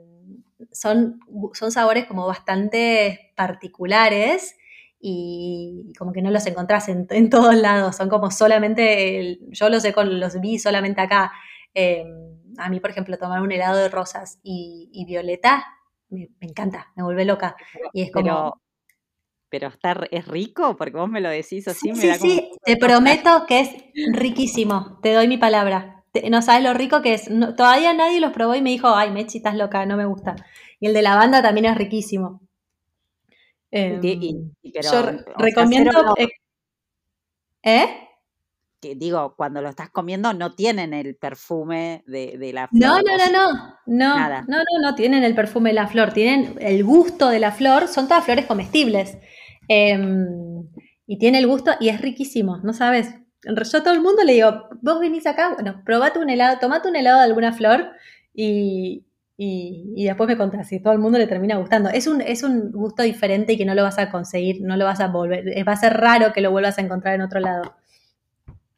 son, 0.71 1.21
son 1.55 1.73
sabores 1.73 2.05
como 2.05 2.27
bastante 2.27 3.33
particulares 3.37 4.55
y 4.99 5.93
como 5.99 6.13
que 6.13 6.23
no 6.23 6.31
los 6.31 6.47
encontrás 6.47 6.89
en, 6.89 7.07
todos 7.31 7.55
lados, 7.55 7.97
son 7.97 8.09
como 8.09 8.31
solamente, 8.31 9.39
yo 9.51 9.69
los, 9.69 9.87
con, 9.93 10.21
los 10.21 10.41
vi 10.41 10.59
solamente 10.59 11.01
acá. 11.01 11.33
Em, 11.75 12.07
a 12.59 12.71
mí, 12.71 12.81
por 12.81 12.91
ejemplo, 12.91 13.19
tomar 13.19 13.43
un 13.43 13.53
helado 13.53 13.77
de 13.77 13.89
rosas 13.89 14.39
y, 14.43 15.05
violeta 15.07 15.67
me, 16.09 16.29
encanta, 16.41 16.93
me 16.97 17.03
vuelve 17.03 17.25
loca. 17.25 17.57
y 17.93 18.03
es 18.03 18.13
como... 18.13 18.63
pero 19.51 19.69
está, 19.69 20.07
es 20.11 20.27
rico, 20.27 20.77
porque 20.77 20.97
vos 20.97 21.11
me 21.11 21.21
lo 21.21 21.29
decís 21.29 21.69
así. 21.69 21.93
Sí, 21.95 22.07
me 22.07 22.15
sí, 22.15 22.19
sí, 22.19 22.51
te 22.65 22.77
prometo 22.77 23.45
que 23.47 23.61
es 23.61 23.71
riquísimo, 24.13 24.99
te 25.03 25.13
doy 25.13 25.29
mi 25.29 25.37
palabra. 25.37 26.05
no 26.31 26.41
sabes 26.41 26.63
lo 26.65 26.73
rico 26.73 27.03
que 27.03 27.15
es. 27.15 27.29
todavía 27.57 27.93
nadie 27.93 28.21
los 28.21 28.33
probó 28.33 28.55
y 28.55 28.63
me 28.63 28.71
dijo, 28.71 28.89
ay, 28.89 29.11
Mechi, 29.11 29.39
estás 29.39 29.57
loca, 29.57 29.85
no 29.85 29.97
me 29.97 30.07
gusta. 30.07 30.37
Y 30.81 30.87
el 30.87 30.95
de 30.95 31.03
la 31.03 31.17
banda 31.17 31.43
también 31.43 31.67
es 31.67 31.77
riquísimo. 31.77 32.46
Em, 33.71 34.01
yo 34.63 35.03
recomiendo... 35.39 36.15
¿Eh? 37.63 37.89
Que 38.81 38.95
digo, 38.95 39.35
cuando 39.37 39.61
lo 39.63 39.69
estás 39.71 39.91
comiendo 39.91 40.33
no 40.35 40.55
tienen 40.55 40.95
el 40.95 41.17
perfume 41.17 42.05
de, 42.07 42.51
la 42.53 42.69
flor. 42.69 42.81
No, 42.81 42.97
no, 43.01 43.17
no, 43.17 43.53
no. 43.87 44.19
No, 44.19 44.19
no, 44.47 44.59
no, 44.59 44.81
no 44.83 44.95
tienen 44.95 45.25
el 45.25 45.35
perfume 45.35 45.71
de 45.71 45.75
la 45.75 45.89
flor, 45.89 46.13
tienen 46.13 46.57
el 46.61 46.85
gusto 46.85 47.29
de 47.29 47.41
la 47.41 47.53
flor, 47.53 47.89
son 47.89 48.07
todas 48.07 48.25
flores 48.25 48.47
comestibles. 48.47 49.17
Em, 49.69 50.69
y 51.07 51.19
tiene 51.19 51.39
el 51.39 51.47
gusto 51.47 51.73
y 51.81 51.89
es 51.89 52.01
riquísimo, 52.01 52.59
¿no 52.59 52.73
sabes? 52.73 53.15
Yo 53.43 53.79
a 53.79 53.83
todo 53.83 53.95
el 53.95 54.01
mundo 54.01 54.25
le 54.25 54.35
digo, 54.35 54.69
vos 54.83 55.01
venís 55.01 55.27
acá, 55.27 55.55
bueno, 55.55 55.83
probate 55.85 56.19
un 56.19 56.31
helado, 56.31 56.59
tomate 56.59 56.89
un 56.89 56.97
helado 56.97 57.19
de 57.19 57.25
alguna 57.25 57.53
flor 57.53 57.93
y, 58.35 59.07
y, 59.39 60.05
después 60.05 60.29
me 60.29 60.37
contás 60.37 60.69
si 60.69 60.81
todo 60.81 60.95
el 60.95 60.99
mundo 60.99 61.19
le 61.19 61.27
termina 61.27 61.57
gustando. 61.57 61.91
Es 61.91 62.07
un, 62.07 62.23
es 62.23 62.43
un 62.43 62.73
gusto 62.73 63.03
diferente 63.03 63.53
y 63.53 63.59
que 63.59 63.67
no 63.67 63.75
lo 63.75 63.83
vas 63.83 63.99
a 63.99 64.11
conseguir, 64.11 64.63
no 64.63 64.77
lo 64.77 64.85
vas 64.85 65.01
a 65.01 65.09
volver, 65.09 65.45
va 65.67 65.73
a 65.73 65.77
ser 65.77 65.95
raro 65.95 66.33
que 66.33 66.41
lo 66.41 66.51
vuelvas 66.51 66.79
a 66.79 66.83
encontrar 66.83 67.15
en 67.15 67.21
otro 67.23 67.41
lado. 67.41 67.77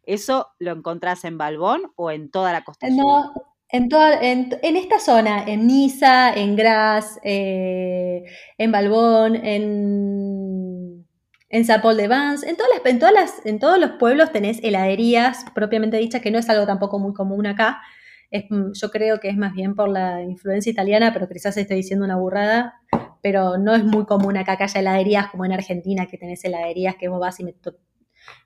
¿Eso 0.04 0.48
lo 0.58 0.72
encontrás 0.72 1.24
en 1.24 1.38
Balbón 1.38 1.92
o 1.94 2.10
en 2.10 2.30
toda 2.30 2.52
la 2.52 2.64
costa? 2.64 2.88
No, 2.90 3.32
en, 3.68 3.88
toda, 3.88 4.18
en, 4.20 4.50
esta 4.62 4.98
zona, 4.98 5.44
en 5.44 5.66
Niza, 5.66 6.32
en 6.32 6.56
Gras, 6.56 7.20
eh, 7.22 8.24
en 8.56 8.72
Balbón, 8.72 9.36
en, 9.36 11.06
en 11.50 11.64
Zapol 11.64 11.96
de 11.96 12.08
Vans, 12.08 12.42
en, 12.42 12.56
todas 12.56 12.70
las, 12.74 12.86
en, 12.86 12.98
todas 12.98 13.14
las, 13.14 13.46
en 13.46 13.58
todos 13.58 13.78
los 13.78 13.90
pueblos 13.92 14.32
tenés 14.32 14.58
heladerías 14.64 15.44
propiamente 15.54 15.98
dichas, 15.98 16.22
que 16.22 16.30
no 16.30 16.38
es 16.38 16.48
algo 16.48 16.66
tampoco 16.66 16.98
muy 16.98 17.12
común 17.12 17.46
acá. 17.46 17.80
Mm, 18.30 18.72
yo 18.72 18.90
creo 18.90 19.20
que 19.20 19.28
es 19.30 19.36
más 19.36 19.54
bien 19.54 19.74
por 19.74 19.88
la 19.88 20.22
influencia 20.22 20.70
italiana, 20.70 21.12
pero 21.12 21.28
quizás 21.28 21.56
estoy 21.56 21.76
diciendo 21.76 22.04
una 22.04 22.16
burrada, 22.16 22.74
pero 23.22 23.58
no 23.58 23.74
es 23.74 23.84
muy 23.84 24.04
común 24.04 24.36
acá 24.36 24.56
que 24.56 24.64
haya 24.64 24.80
heladerías 24.80 25.28
como 25.30 25.44
en 25.44 25.52
Argentina, 25.52 26.06
que 26.06 26.18
tenés 26.18 26.44
heladerías 26.44 26.96
que 26.96 27.08
vos 27.08 27.20
vas 27.20 27.40
y 27.40 27.44
me... 27.44 27.54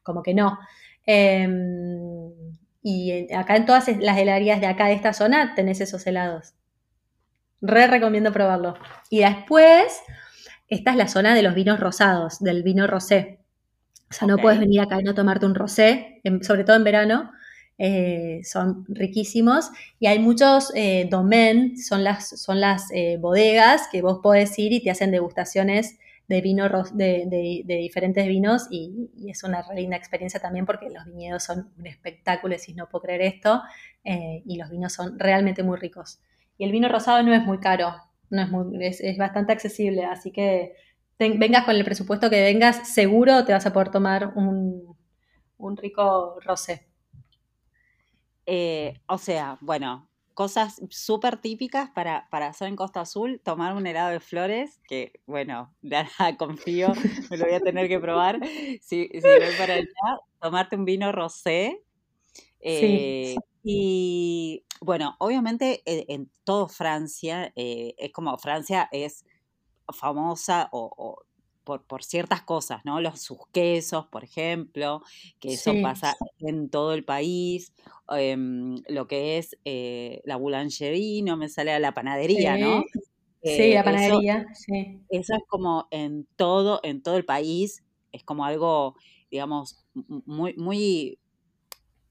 como 0.03 0.23
que 0.23 0.35
no. 0.35 0.59
Em, 1.07 2.31
y 2.83 3.33
acá 3.35 3.57
en 3.57 3.67
todas 3.67 3.89
las 4.01 4.19
heladerías 4.19 4.61
de 4.61 4.67
acá 4.67 4.87
de 4.87 4.95
esta 4.95 5.13
zona 5.13 5.55
tenés 5.55 5.81
esos 5.81 6.07
helados. 6.07 6.55
Re 7.61 7.87
recomiendo 7.87 8.33
probarlo. 8.33 8.75
Y 9.11 9.21
después, 9.21 10.01
esta 10.69 10.91
es 10.93 10.97
la 10.97 11.09
zona 11.09 11.35
de 11.35 11.43
los 11.43 11.55
vinos 11.55 11.79
rosados, 11.81 12.41
del 12.41 12.63
vino 12.63 12.87
rosé. 12.87 13.41
O 14.11 14.15
sea, 14.15 14.29
no 14.29 14.37
puedes 14.39 14.61
venir 14.61 14.81
acá 14.81 15.01
y 15.01 15.05
no 15.05 15.15
tomarte 15.15 15.47
un 15.47 15.55
rosé, 15.55 16.21
sobre 16.43 16.65
todo 16.65 16.77
en 16.77 16.85
verano. 16.85 17.33
Eh, 17.85 18.43
son 18.45 18.85
riquísimos. 18.87 19.73
Y 19.99 20.07
hay 20.07 20.21
muchos 20.21 20.73
eh, 20.77 21.11
son 21.11 22.05
las, 22.05 22.29
son 22.41 22.61
las 22.61 22.89
eh, 22.93 23.17
bodegas 23.21 23.89
que 23.91 24.03
vos 24.03 24.21
podés 24.23 24.57
ir 24.57 24.73
y 24.73 24.81
te 24.81 24.93
hacen 24.93 25.11
degustaciones 25.11 25.99
de 26.29 26.41
vino 26.41 26.69
de, 26.93 27.65
de, 27.67 27.77
diferentes 27.77 28.25
vinos 28.29 28.69
y, 28.71 29.11
es 29.29 29.43
una 29.43 29.65
linda 29.75 29.97
experiencia 29.97 30.39
también 30.39 30.65
porque 30.65 30.91
los 30.91 31.05
viñedos 31.07 31.43
son 31.43 31.73
un 31.77 31.87
espectáculo, 31.89 32.57
si 32.57 32.73
no 32.73 32.89
puedo 32.89 33.03
creer 33.03 33.23
esto, 33.23 33.61
eh, 34.05 34.45
y 34.47 34.59
los 34.59 34.71
vinos 34.71 34.93
son 34.93 35.19
realmente 35.19 35.65
muy 35.65 35.77
ricos. 35.77 36.21
Y 36.59 36.65
el 36.65 36.71
vino 36.71 36.89
rosado 36.89 37.21
no 37.25 37.35
es 37.35 37.43
muy 37.43 37.59
caro, 37.59 37.97
no 38.31 38.43
es, 38.43 38.49
muy, 38.49 38.87
es, 38.87 39.19
bastante 39.19 39.53
accesible, 39.53 40.05
así 40.05 40.31
que 40.31 40.75
vengas 41.19 41.65
con 41.65 41.75
el 41.75 41.85
presupuesto 41.85 42.31
que 42.31 42.43
vengas, 42.43 42.89
seguro 42.95 43.45
te 43.45 43.53
vas 43.53 43.67
a 43.67 43.73
poder 43.73 43.91
tomar 43.91 44.33
un, 44.37 44.97
un 45.59 45.77
rico 45.77 46.39
rosé. 46.45 46.92
Eh, 48.47 49.01
o 49.07 49.19
sea, 49.19 49.59
bueno, 49.61 50.09
cosas 50.35 50.81
súper 50.91 51.37
típicas 51.37 51.91
para, 51.91 52.29
para, 52.31 52.49
hacer 52.49 52.69
en 52.69 52.77
Costa 52.77 53.03
Azul, 53.03 53.41
tomar 53.43 53.75
un 53.75 53.87
helado 53.87 54.11
de 54.11 54.21
flores, 54.21 54.81
que 54.89 55.13
bueno, 55.27 55.75
ya 55.83 56.09
confío, 56.37 56.93
me 57.31 57.37
lo 57.37 57.45
voy 57.45 57.55
a 57.55 57.61
tener 57.61 57.89
que 57.89 58.01
probar, 58.01 58.41
si, 58.81 59.09
si 59.09 59.21
voy 59.21 59.57
para 59.59 59.75
allá, 59.75 60.21
tomarte 60.41 60.77
un 60.77 60.85
vino 60.85 61.13
rosé. 61.13 61.83
Eh, 62.65 63.35
y 63.65 64.65
bueno, 64.81 65.17
obviamente 65.19 65.83
eh, 65.85 66.07
en, 66.09 66.31
todo 66.45 66.69
Francia, 66.69 67.53
eh, 67.57 67.95
es 67.99 68.13
como 68.13 68.37
Francia 68.39 68.89
es 68.93 69.25
famosa 69.93 70.69
o 70.73 71.25
por, 71.65 72.03
ciertas 72.03 72.43
cosas, 72.43 72.85
¿no? 72.85 73.01
Los, 73.01 73.21
sus 73.21 73.39
quesos, 73.53 74.07
por 74.07 74.25
ejemplo, 74.25 75.03
que 75.41 75.55
eso 75.55 75.73
pasa 75.83 76.17
en 76.39 76.69
todo 76.69 76.93
el 76.95 77.05
país, 77.05 77.73
em, 78.11 78.77
lo 78.89 79.07
que 79.07 79.39
es 79.39 79.57
eh, 79.65 80.21
la 80.25 80.37
boulangerie, 80.37 81.23
no 81.23 81.37
me 81.37 81.49
sale 81.49 81.73
a 81.73 81.79
la 81.79 81.93
panadería, 81.95 82.57
¿no? 82.57 82.85
sí, 83.43 83.73
la 83.73 83.81
eh, 83.81 83.85
panadería, 83.85 84.47
eso, 84.51 84.63
sí. 84.67 85.01
Eso 85.09 85.35
es 85.35 85.43
como 85.49 85.89
en 85.91 86.27
todo, 86.37 86.81
en 86.83 87.03
todo 87.03 87.17
el 87.17 87.25
país, 87.25 87.85
es 88.13 88.25
como 88.25 88.45
algo, 88.45 88.97
digamos, 89.31 89.85
muy, 89.95 90.55
muy, 90.55 91.19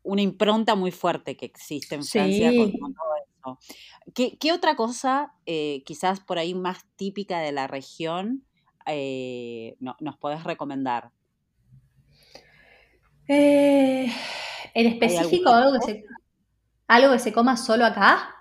una 0.04 0.22
impronta 0.22 0.76
muy 0.76 0.92
fuerte 0.92 1.38
que 1.38 1.46
existe 1.46 1.96
en 1.96 2.04
Francia 2.04 2.52
con, 2.56 2.72
todo 2.72 3.58
eso. 3.58 3.60
¿Qué, 4.14 4.52
otra 4.52 4.76
cosa, 4.76 5.34
eh, 5.46 5.84
quizás 5.86 6.20
por 6.20 6.40
ahí 6.40 6.54
más 6.54 6.86
típica 6.96 7.40
de 7.40 7.52
la 7.52 7.68
región, 7.68 8.46
eh, 8.86 9.76
nos 9.80 10.18
podés 10.18 10.44
recomendar? 10.44 11.12
Eh, 13.28 14.12
¿En 14.74 14.88
específico 14.88 15.50
algo 15.50 15.80
que, 15.80 15.86
se, 15.86 16.06
algo 16.88 17.14
que 17.14 17.20
se 17.20 17.34
coma 17.34 17.56
solo 17.58 17.86
acá? 17.86 18.41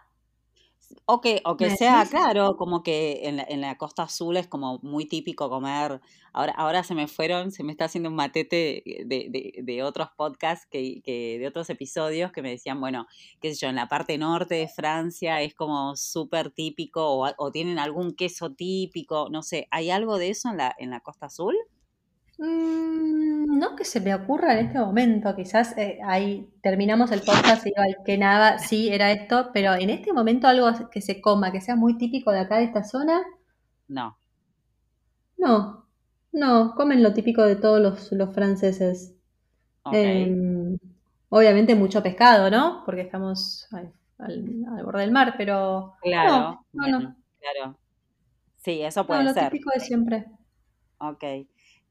O 1.07 1.21
que, 1.21 1.41
o 1.45 1.57
que 1.57 1.77
sea, 1.77 2.07
claro, 2.09 2.57
como 2.57 2.83
que 2.83 3.23
en 3.25 3.61
la, 3.61 3.77
costa 3.77 4.05
azul 4.05 4.37
es 4.37 4.47
como 4.47 4.79
muy 4.83 5.07
típico 5.07 5.49
comer. 5.49 6.01
Ahora, 6.33 6.53
ahora 6.57 6.85
se 6.85 6.95
me 6.95 7.09
fueron, 7.09 7.51
se 7.51 7.65
me 7.65 7.73
está 7.73 7.87
haciendo 7.87 8.09
un 8.09 8.15
matete 8.15 8.83
de, 9.05 9.83
otros 9.83 10.09
podcasts, 10.17 10.67
que, 10.71 11.03
de 11.05 11.47
otros 11.47 11.69
episodios 11.71 12.33
que 12.33 12.43
me 12.43 12.51
decían, 12.51 12.81
bueno, 12.81 13.07
qué 13.41 13.55
sé 13.55 13.61
yo, 13.61 13.69
en 13.69 13.77
la 13.77 13.89
parte 13.89 14.19
norte 14.19 14.55
de 14.55 14.69
Francia 14.69 15.43
es 15.43 15.55
como 15.55 15.97
súper 15.97 16.51
típico, 16.51 17.07
o, 17.07 17.29
o, 17.37 17.51
tienen 17.51 17.79
algún 17.79 18.15
queso 18.15 18.53
típico, 18.53 19.29
no 19.31 19.43
sé, 19.43 19.67
¿hay 19.71 19.91
algo 19.91 20.19
de 20.19 20.31
eso 20.31 20.51
en 20.51 20.59
la, 20.59 20.75
en 20.79 20.91
la 20.91 21.01
costa 21.01 21.27
azul? 21.27 21.57
Mm, 22.41 23.59
no 23.59 23.77
que 23.77 23.85
se 23.85 24.01
me 24.01 24.15
ocurra 24.15 24.55
en 24.59 24.67
este 24.67 24.79
momento, 24.79 25.37
quizás 25.37 25.77
eh, 25.77 25.99
ahí 26.03 26.51
terminamos 26.63 27.13
el 27.13 27.21
podcast 27.21 27.67
y 27.67 27.73
que 28.03 28.17
nada, 28.17 28.59
sí, 28.59 28.89
era 28.89 29.13
esto, 29.13 29.51
pero 29.53 29.75
en 29.75 29.91
este 29.91 30.15
momento 30.15 30.49
algo 30.49 30.67
que 30.91 31.03
se 31.03 31.21
coma, 31.21 31.53
que 31.53 31.61
sea 31.61 31.77
muy 31.77 31.99
típico 31.99 32.33
de 32.33 32.41
acá 32.41 32.57
de 32.57 32.65
esta 32.65 32.83
zona. 32.83 33.21
No. 33.89 34.17
No, 35.37 35.87
no, 36.33 36.75
comen 36.75 37.03
lo 37.03 37.13
típico 37.13 37.43
de 37.43 37.57
todos 37.57 38.11
los, 38.11 38.35
franceses. 38.35 39.15
Em, 39.93 40.79
obviamente 41.29 41.75
mucho 41.75 42.03
pescado, 42.03 42.51
¿no? 42.51 42.85
Porque 42.87 43.03
estamos 43.03 43.69
al, 43.71 43.93
borde 44.83 45.03
del 45.03 45.13
mar, 45.13 45.35
pero... 45.37 45.95
Claro, 46.01 46.65
no, 46.73 46.89
no, 46.89 47.17
Claro. 47.39 47.79
Sí, 48.57 48.81
eso 48.81 49.07
puede 49.07 49.25
no, 49.25 49.33
lo 49.33 49.35
típico 49.35 49.71
de 49.75 49.81
siempre. 49.81 50.27
Ok. 50.99 51.25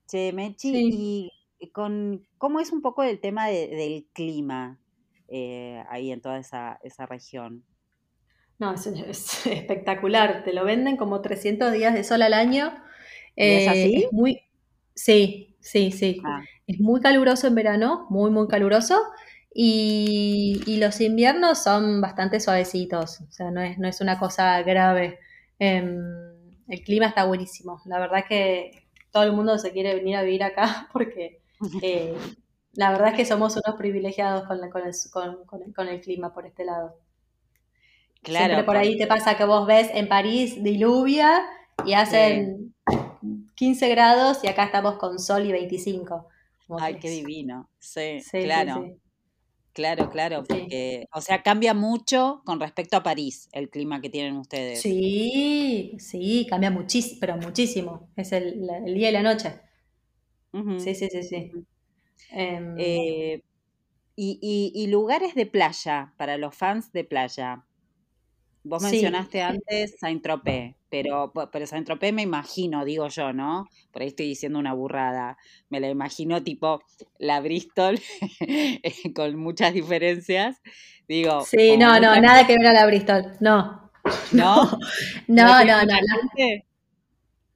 Che, 0.09 0.33
Mechi, 0.33 1.29
y 1.59 1.69
con, 1.69 2.27
¿cómo 2.39 2.59
es 2.59 2.71
un 2.71 2.81
poco 2.81 3.03
el 3.03 3.19
tema 3.19 3.47
del 3.47 4.07
clima 4.11 4.79
eh, 5.27 5.83
ahí 5.87 6.11
en 6.11 6.19
toda 6.19 6.39
esa, 6.39 6.79
región? 7.07 7.63
No, 8.57 8.73
es, 8.73 8.87
espectacular. 9.45 10.43
Te 10.43 10.53
lo 10.53 10.65
venden 10.65 10.97
como 10.97 11.21
300 11.21 11.71
días 11.73 11.93
de 11.93 12.03
sol 12.03 12.23
al 12.23 12.33
año. 12.33 12.73
¿Es 13.35 13.67
eh, 13.67 13.69
así? 13.69 14.07
muy, 14.11 14.41
sí, 14.95 15.55
sí, 15.59 15.91
sí. 15.91 16.19
Ah. 16.25 16.41
Es 16.65 16.79
muy 16.79 17.01
caluroso 17.01 17.45
en 17.45 17.53
verano, 17.53 18.07
muy, 18.09 18.31
muy 18.31 18.47
caluroso. 18.47 18.99
Y, 19.53 20.77
los 20.79 21.01
inviernos 21.01 21.61
son 21.61 22.01
bastante 22.01 22.39
suavecitos. 22.39 23.21
O 23.21 23.31
sea, 23.31 23.51
no 23.51 23.61
es, 23.61 23.77
no 23.77 23.87
es 23.87 24.01
una 24.01 24.17
cosa 24.17 24.59
grave. 24.63 25.19
Em, 25.59 25.99
el 26.67 26.81
clima 26.81 27.05
está 27.05 27.25
buenísimo. 27.25 27.79
La 27.85 27.99
verdad 27.99 28.25
que 28.27 28.88
todo 29.11 29.23
el 29.23 29.33
mundo 29.33 29.57
se 29.57 29.71
quiere 29.71 29.95
venir 29.95 30.15
a 30.15 30.23
vivir 30.23 30.43
acá 30.43 30.87
porque 30.93 31.41
eh, 31.81 32.15
la 32.73 32.91
verdad 32.91 33.09
es 33.09 33.15
que 33.15 33.25
somos 33.25 33.57
unos 33.57 33.77
privilegiados 33.77 34.47
con, 35.11 35.45
con, 35.45 35.87
el, 35.87 36.01
clima 36.01 36.33
por 36.33 36.45
este 36.45 36.65
lado. 36.65 36.97
Claro, 38.21 38.45
Siempre 38.45 38.65
por 38.65 38.77
ahí 38.77 38.97
te 38.97 39.07
pasa 39.07 39.37
que 39.37 39.45
vos 39.45 39.65
ves 39.65 39.89
en 39.93 40.07
París 40.07 40.61
diluvia 40.61 41.45
y 41.85 41.93
hacen 41.93 42.73
15 43.55 43.89
grados 43.89 44.43
y 44.43 44.47
acá 44.47 44.65
estamos 44.65 44.97
con 44.97 45.19
sol 45.19 45.45
y 45.45 45.51
25. 45.51 46.27
Ay, 46.79 46.99
qué 46.99 47.09
divino. 47.09 47.69
Sí, 47.79 48.21
claro. 48.31 48.85
Claro, 49.79 50.09
claro, 50.09 50.43
porque, 50.43 51.07
o 51.13 51.21
sea, 51.21 51.41
cambia 51.41 51.73
mucho 51.73 52.41
con 52.43 52.59
respecto 52.59 52.97
a 52.97 53.01
París 53.01 53.47
el 53.53 53.69
clima 53.69 54.01
que 54.01 54.09
tienen 54.09 54.35
ustedes. 54.35 54.81
Sí, 54.81 55.95
sí, 55.99 56.45
cambia 56.49 56.69
muchísimo, 56.69 57.17
pero 57.21 57.37
muchísimo. 57.37 58.09
Es 58.17 58.33
el, 58.33 58.67
día 58.93 59.09
y 59.09 59.13
la 59.13 59.23
noche. 59.23 59.61
Sí, 60.79 60.95
sí, 60.95 61.07
sí, 61.09 61.23
sí. 61.23 61.51
Em, 62.31 62.75
eh, 62.77 63.41
y, 64.17 64.87
lugares 64.87 65.33
de 65.33 65.45
playa 65.45 66.13
para 66.17 66.37
los 66.37 66.53
fans 66.53 66.91
de 66.91 67.05
playa. 67.05 67.65
Vos 68.63 68.83
mencionaste 68.83 69.41
antes 69.41 69.95
Saint-Tropez, 69.99 70.75
pero, 70.89 71.31
pero 71.51 71.65
Saint-Tropez 71.65 72.13
me 72.13 72.23
imagino, 72.23 72.83
digo 72.83 73.07
yo, 73.07 73.31
¿no? 73.31 73.67
Por 73.91 74.01
ahí 74.01 74.09
estoy 74.09 74.27
diciendo 74.27 74.59
una 74.59 74.73
burrada. 74.73 75.37
Me 75.69 75.79
la 75.79 75.89
imagino 75.89 76.43
tipo 76.43 76.81
la 77.17 77.39
Bristol, 77.39 77.99
con 79.15 79.35
muchas 79.37 79.73
diferencias. 79.73 80.57
Digo, 81.07 81.41
sí, 81.41 81.77
no, 81.77 81.99
no, 81.99 82.19
nada 82.19 82.45
que 82.45 82.57
ver 82.57 82.67
a 82.67 82.73
la 82.73 82.85
Bristol, 82.85 83.31
no. 83.39 83.91
¿No? 84.31 84.69
no, 85.27 85.63
no, 85.63 85.83
no. 85.83 85.95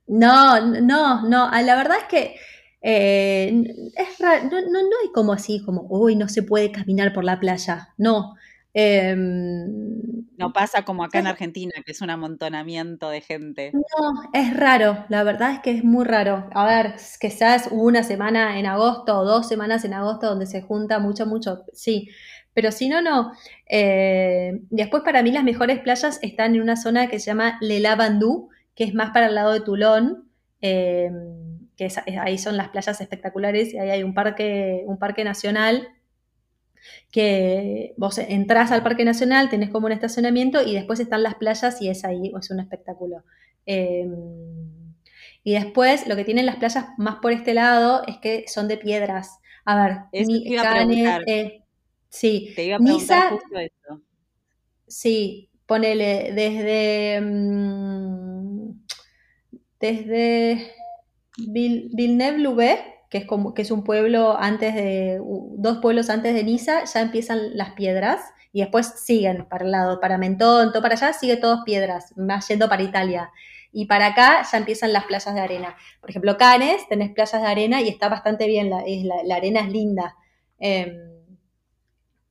No, 0.07 0.81
no, 0.81 1.21
no. 1.27 1.51
La 1.51 1.75
verdad 1.75 1.97
es 1.97 2.05
que 2.05 2.35
eh, 2.81 3.63
es 3.95 4.19
raro, 4.19 4.49
no, 4.49 4.61
no, 4.61 4.89
hay 5.01 5.11
como 5.13 5.33
así, 5.33 5.61
como, 5.63 5.85
uy, 5.89 6.15
no 6.15 6.27
se 6.29 6.43
puede 6.43 6.71
caminar 6.71 7.13
por 7.13 7.23
la 7.23 7.39
playa. 7.39 7.89
No. 7.97 8.35
Em, 8.73 10.25
no 10.38 10.51
pasa 10.51 10.83
como 10.83 11.03
acá 11.03 11.19
en 11.19 11.27
Argentina, 11.27 11.71
que 11.86 11.91
es 11.91 12.01
un 12.01 12.09
amontonamiento 12.09 13.09
de 13.09 13.21
gente. 13.21 13.71
No, 13.73 13.81
es 14.33 14.55
raro, 14.57 15.05
la 15.09 15.23
verdad 15.23 15.51
es 15.53 15.59
que 15.59 15.71
es 15.71 15.83
muy 15.83 16.05
raro. 16.05 16.49
A 16.53 16.65
ver, 16.65 16.95
quizás 17.19 17.69
una 17.71 18.03
semana 18.03 18.57
en 18.59 18.65
agosto 18.65 19.19
o 19.19 19.25
dos 19.25 19.47
semanas 19.47 19.86
en 19.86 19.93
agosto 19.93 20.27
donde 20.27 20.47
se 20.47 20.62
junta 20.62 20.99
mucho, 20.99 21.27
mucho, 21.27 21.63
sí. 21.73 22.09
Pero 22.53 22.71
si 22.71 22.89
no, 22.89 23.01
no. 23.01 23.31
Eh, 23.67 24.59
después 24.69 25.03
para 25.03 25.23
mí 25.23 25.31
las 25.31 25.43
mejores 25.43 25.79
playas 25.79 26.19
están 26.21 26.55
en 26.55 26.62
una 26.62 26.75
zona 26.75 27.07
que 27.07 27.19
se 27.19 27.27
llama 27.27 27.57
Le 27.62 27.79
Lavandú, 27.79 28.49
que 28.75 28.83
es 28.86 28.93
más 28.93 29.12
para 29.12 29.27
el 29.27 29.36
lado 29.36 29.53
de 29.53 29.62
Toulon. 29.62 30.29
Eh, 30.62 31.12
que 31.75 31.89
ahí 32.19 32.38
son 32.38 32.57
las 32.57 32.69
playas 32.69 33.01
espectaculares 33.01 33.73
y 33.73 33.79
ahí 33.79 33.89
hay 33.89 34.03
un 34.03 34.13
parque, 34.13 34.83
un 34.86 34.97
parque 34.99 35.23
nacional 35.23 35.88
que 37.11 37.93
vos 37.97 38.17
entras 38.17 38.71
al 38.71 38.83
Parque 38.83 39.05
Nacional, 39.05 39.49
tenés 39.49 39.69
como 39.69 39.87
un 39.87 39.91
estacionamiento 39.91 40.61
y 40.61 40.73
después 40.73 40.99
están 40.99 41.23
las 41.23 41.35
playas 41.35 41.81
y 41.81 41.89
es 41.89 42.03
ahí, 42.05 42.31
es 42.37 42.49
un 42.51 42.59
espectáculo. 42.59 43.23
Em, 43.65 44.13
y 45.43 45.53
después 45.53 46.07
lo 46.07 46.15
que 46.15 46.25
tienen 46.25 46.45
las 46.45 46.57
playas 46.57 46.87
más 46.97 47.17
por 47.17 47.31
este 47.31 47.53
lado 47.53 48.03
es 48.07 48.17
que 48.17 48.45
son 48.47 48.67
de 48.67 48.77
piedras. 48.77 49.39
A 49.65 49.75
ver, 49.81 49.97
eh, 50.11 51.61
sí, 52.09 52.53
te 52.55 52.65
iba 52.65 52.77
a 52.77 52.79
preguntar 52.79 53.33
justo 53.33 53.59
eso. 53.59 54.01
Sí, 54.87 55.49
ponele 55.65 56.31
desde... 56.33 57.21
Mm, 57.21 58.83
desde 59.79 60.71
que 63.13 63.19
es 63.19 63.26
como 63.26 63.54
que 63.54 63.62
es 63.62 63.69
un 63.69 63.84
pueblo 63.84 64.36
antes 64.39 64.73
de 64.73 65.21
dos 65.52 65.78
pueblos 65.84 66.10
antes 66.10 66.34
de 66.34 66.43
Niza, 66.43 66.86
ya 66.86 66.99
empiezan 66.99 67.56
las 67.56 67.73
piedras 67.73 68.19
y 68.52 68.62
después 68.62 68.88
siguen 68.88 69.45
para 69.47 69.65
el 69.65 69.69
lado, 69.69 69.99
para 69.99 70.17
Mentón, 70.17 70.71
todo 70.71 70.82
para 70.82 70.95
allá 70.95 71.13
sigue 71.13 71.38
todos 71.38 71.60
piedras, 71.63 72.17
más 72.17 72.47
yendo 72.47 72.67
para 72.67 72.82
Italia. 72.82 73.30
Y 73.71 73.86
para 73.86 74.08
acá 74.08 74.41
ya 74.52 74.58
empiezan 74.58 74.93
las 74.93 75.04
playas 75.06 75.32
de 75.32 75.41
arena. 75.41 75.76
Por 76.02 76.10
ejemplo, 76.10 76.38
Canes, 76.38 76.88
tenés 76.89 77.12
playas 77.12 77.39
de 77.39 77.47
arena 77.47 77.82
y 77.82 77.88
está 77.88 78.10
bastante 78.10 78.47
bien, 78.47 78.71
la, 78.71 78.84
la, 79.23 79.36
arena 79.36 79.60
es 79.60 79.69
linda. 79.69 80.15
Em, 80.58 80.97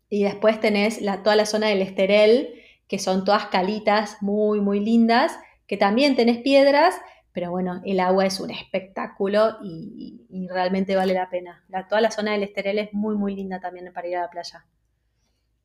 y 0.08 0.24
después 0.24 0.58
tenés 0.58 1.00
la, 1.00 1.22
toda 1.22 1.36
la 1.36 1.46
zona 1.46 1.68
del 1.68 1.82
Esterel, 1.82 2.54
que 2.88 2.98
son 2.98 3.24
todas 3.24 3.46
calitas 3.46 4.16
muy, 4.20 4.60
muy 4.60 4.80
lindas, 4.80 5.38
que 5.68 5.76
también 5.76 6.16
tenés 6.16 6.38
piedras, 6.38 6.96
pero 7.32 7.50
bueno, 7.50 7.80
el 7.84 7.98
agua 8.00 8.26
es 8.26 8.40
un 8.40 8.50
espectáculo 8.50 9.58
y, 9.62 10.46
realmente 10.48 10.96
vale 10.96 11.14
la 11.14 11.30
pena. 11.30 11.64
toda 11.88 12.00
la 12.00 12.10
zona 12.10 12.32
del 12.32 12.42
Esterel 12.42 12.78
es 12.78 12.92
muy, 12.92 13.16
muy 13.16 13.34
linda 13.34 13.60
también 13.60 13.90
para 13.92 14.08
ir 14.08 14.16
a 14.16 14.22
la 14.22 14.30
playa. 14.30 14.66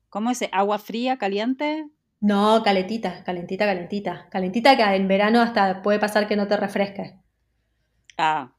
¿Cómo 0.08 0.30
es? 0.30 0.42
¿Agua 0.52 0.78
fría, 0.78 1.18
caliente? 1.18 1.88
No, 2.20 2.62
calentita, 2.64 3.22
calentita, 3.22 3.66
calentita. 3.66 4.26
Calentita 4.30 4.76
que 4.76 4.82
en 4.82 5.08
verano 5.08 5.40
hasta 5.40 5.82
puede 5.82 5.98
pasar 5.98 6.26
que 6.26 6.36
no 6.36 6.48
te 6.48 6.56
refresque. 6.56 7.14
Ah, 8.16 8.52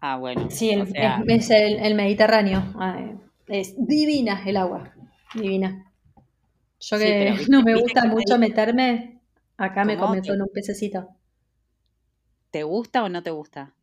ah 0.00 0.16
bueno. 0.16 0.48
Sí, 0.50 0.70
es, 0.70 1.50
el, 1.50 1.94
Mediterráneo. 1.94 2.62
es 3.48 3.74
divina 3.76 4.42
el 4.46 4.56
agua, 4.56 4.94
divina. 5.34 5.90
Yo 6.78 6.98
que 6.98 7.34
no 7.48 7.62
me 7.62 7.74
gusta 7.74 8.04
mucho 8.06 8.38
meterme, 8.38 9.20
acá 9.56 9.84
me 9.84 9.96
cometo 9.96 10.32
en 10.32 10.42
un 10.42 10.48
pececito. 10.48 11.08
¿Te 12.54 12.62
gusta 12.62 13.02
o 13.02 13.08
no 13.08 13.20
te 13.20 13.32
gusta? 13.32 13.74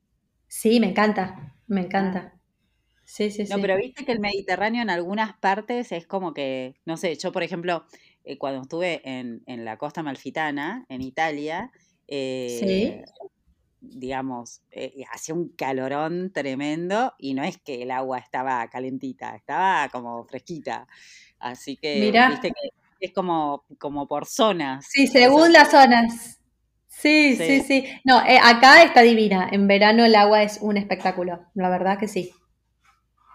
Sí, 0.48 0.80
me 0.80 0.88
encanta, 0.88 1.58
me 1.68 1.82
encanta. 1.82 2.40
Sí, 3.04 3.30
sí, 3.30 3.46
sí. 3.46 3.52
No, 3.52 3.60
pero 3.60 3.76
viste 3.76 4.06
que 4.06 4.14
el 4.14 4.22
Mediterráneo 4.22 4.82
en 4.82 4.90
algunas 4.90 5.38
partes 5.38 5.92
es 5.92 6.08
como 6.08 6.34
que, 6.34 6.76
no 6.86 6.96
sé, 6.96 7.18
yo 7.18 7.34
por 7.34 7.44
ejemplo, 7.44 7.84
eh, 8.24 8.38
cuando 8.38 8.62
estuve 8.62 9.02
en, 9.04 9.44
la 9.66 9.78
costa 9.78 10.04
malfitana, 10.04 10.86
en 10.88 11.02
Italia, 11.02 11.70
eh, 12.08 13.04
digamos, 13.82 14.62
eh, 14.72 15.04
hacía 15.12 15.36
un 15.36 15.50
calorón 15.50 16.32
tremendo 16.32 17.14
y 17.20 17.34
no 17.34 17.44
es 17.44 17.58
que 17.58 17.82
el 17.82 17.92
agua 17.92 18.20
estaba 18.20 18.66
calentita, 18.70 19.36
estaba 19.36 19.90
como 19.90 20.24
fresquita. 20.24 20.88
Así 21.40 21.76
que, 21.76 22.10
viste 22.30 22.54
que 22.54 22.70
es 23.02 23.12
como, 23.12 23.66
como 23.78 24.08
por 24.08 24.26
zonas. 24.28 24.88
Sí, 24.90 25.08
según 25.08 25.52
las 25.52 25.72
zonas. 25.72 26.41
Sí, 27.02 27.36
sí, 27.36 27.62
sí. 27.62 27.86
No, 28.04 28.24
eh, 28.26 28.38
acá 28.42 28.84
está 28.84 29.02
divina. 29.02 29.50
En 29.52 29.68
verano 29.68 30.06
el 30.06 30.16
agua 30.16 30.44
es 30.44 30.60
un 30.62 30.78
espectáculo, 30.78 31.48
la 31.56 31.70
verdad 31.70 31.98
que 31.98 32.08
sí. 32.08 32.32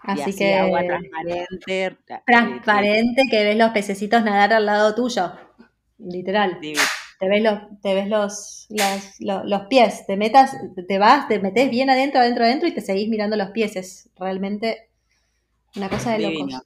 Así, 0.03 0.33
que. 0.33 0.55
Agua 0.55 0.83
transparente. 0.85 1.85
Eh, 1.85 1.97
transparente, 2.25 3.23
que 3.29 3.43
ves 3.43 3.57
los 3.57 3.71
pececitos 3.71 4.23
nadar 4.23 4.53
al 4.53 4.65
lado 4.65 4.95
tuyo. 4.95 5.33
Literal. 5.97 6.59
Te 7.19 7.27
ves 7.27 7.41
los, 7.41 7.59
te 7.81 7.93
ves 7.93 8.07
los, 8.07 8.67
los, 9.43 9.61
pies, 9.67 10.05
te 10.05 10.15
metas, 10.15 10.55
te 10.87 10.99
vas, 10.99 11.27
te 11.27 11.39
metes 11.39 11.69
bien 11.69 11.89
adentro, 11.89 12.21
adentro, 12.21 12.45
adentro 12.45 12.69
y 12.69 12.73
te 12.73 12.81
seguís 12.81 13.09
mirando 13.09 13.35
los 13.35 13.49
pies. 13.49 13.75
Es 13.75 14.09
realmente 14.15 14.91
una 15.75 15.89
cosa 15.89 16.13
de 16.13 16.19
locos. 16.19 16.61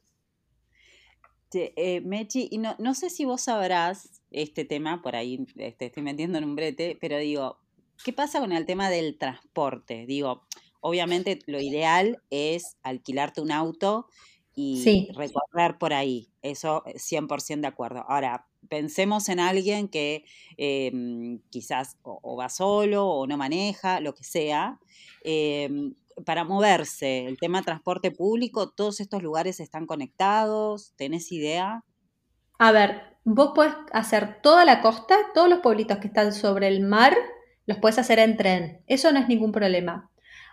Eh, 1.54 2.02
Mechi, 2.02 2.48
y 2.52 2.60
no, 2.60 2.76
no 2.80 2.94
sé 2.94 3.10
si 3.10 3.26
vos 3.26 3.42
sabrás, 3.42 4.21
este 4.32 4.66
tema, 4.66 5.02
por 5.02 5.16
ahí 5.16 5.46
este, 5.58 5.88
estoy 5.88 6.04
metiendo 6.04 6.38
en 6.38 6.46
un 6.46 6.56
brete, 6.56 6.98
pero 7.00 7.18
digo, 7.18 7.58
¿qué 8.04 8.14
pasa 8.14 8.40
con 8.40 8.52
el 8.52 8.66
tema 8.66 8.90
del 8.90 9.18
transporte? 9.18 10.06
Digo, 10.06 10.44
obviamente 10.80 11.40
lo 11.46 11.62
ideal 11.62 12.22
es 12.30 12.78
alquilarte 12.84 13.42
un 13.42 13.52
auto 13.52 14.08
y 14.54 15.08
recorrer 15.16 15.78
por 15.78 15.94
ahí, 15.94 16.30
eso 16.42 16.84
100% 16.86 17.58
eh, 17.58 17.62
de 17.62 17.68
acuerdo. 17.68 18.04
Ahora, 18.08 18.48
pensemos 18.68 19.30
en 19.30 19.40
alguien 19.40 19.88
que 19.88 20.26
em, 20.58 21.40
quizás 21.50 21.98
o, 22.04 22.36
va 22.36 22.50
solo 22.50 23.08
o 23.08 23.28
no 23.28 23.38
maneja, 23.38 24.00
lo 24.02 24.14
que 24.14 24.24
sea. 24.24 24.80
Em, 25.24 25.96
para 26.26 26.44
moverse, 26.44 27.26
el 27.26 27.38
tema 27.38 27.62
transporte 27.64 28.12
público, 28.12 28.70
todos 28.70 29.00
estos 29.00 29.24
lugares 29.24 29.60
están 29.60 29.86
conectados, 29.86 30.94
¿tenés 30.98 31.32
idea? 31.32 31.84
A 32.64 32.72
ver, 32.72 33.02
vos 33.24 33.54
podés 33.56 33.74
hacer 33.92 34.40
toda 34.44 34.66
la 34.66 34.82
costa, 34.82 35.16
todos 35.34 35.50
los 35.50 35.62
pueblitos 35.62 35.98
que 35.98 36.06
están 36.06 36.32
sobre 36.32 36.68
el 36.68 36.82
mar, 36.82 37.18
los 37.66 37.80
puedes 37.80 37.98
hacer 37.98 38.20
en 38.20 38.38
tren. 38.38 38.84
Eso 38.86 39.12
no 39.12 39.18
es 39.18 39.28
ningún 39.28 39.52
problema. 39.52 40.12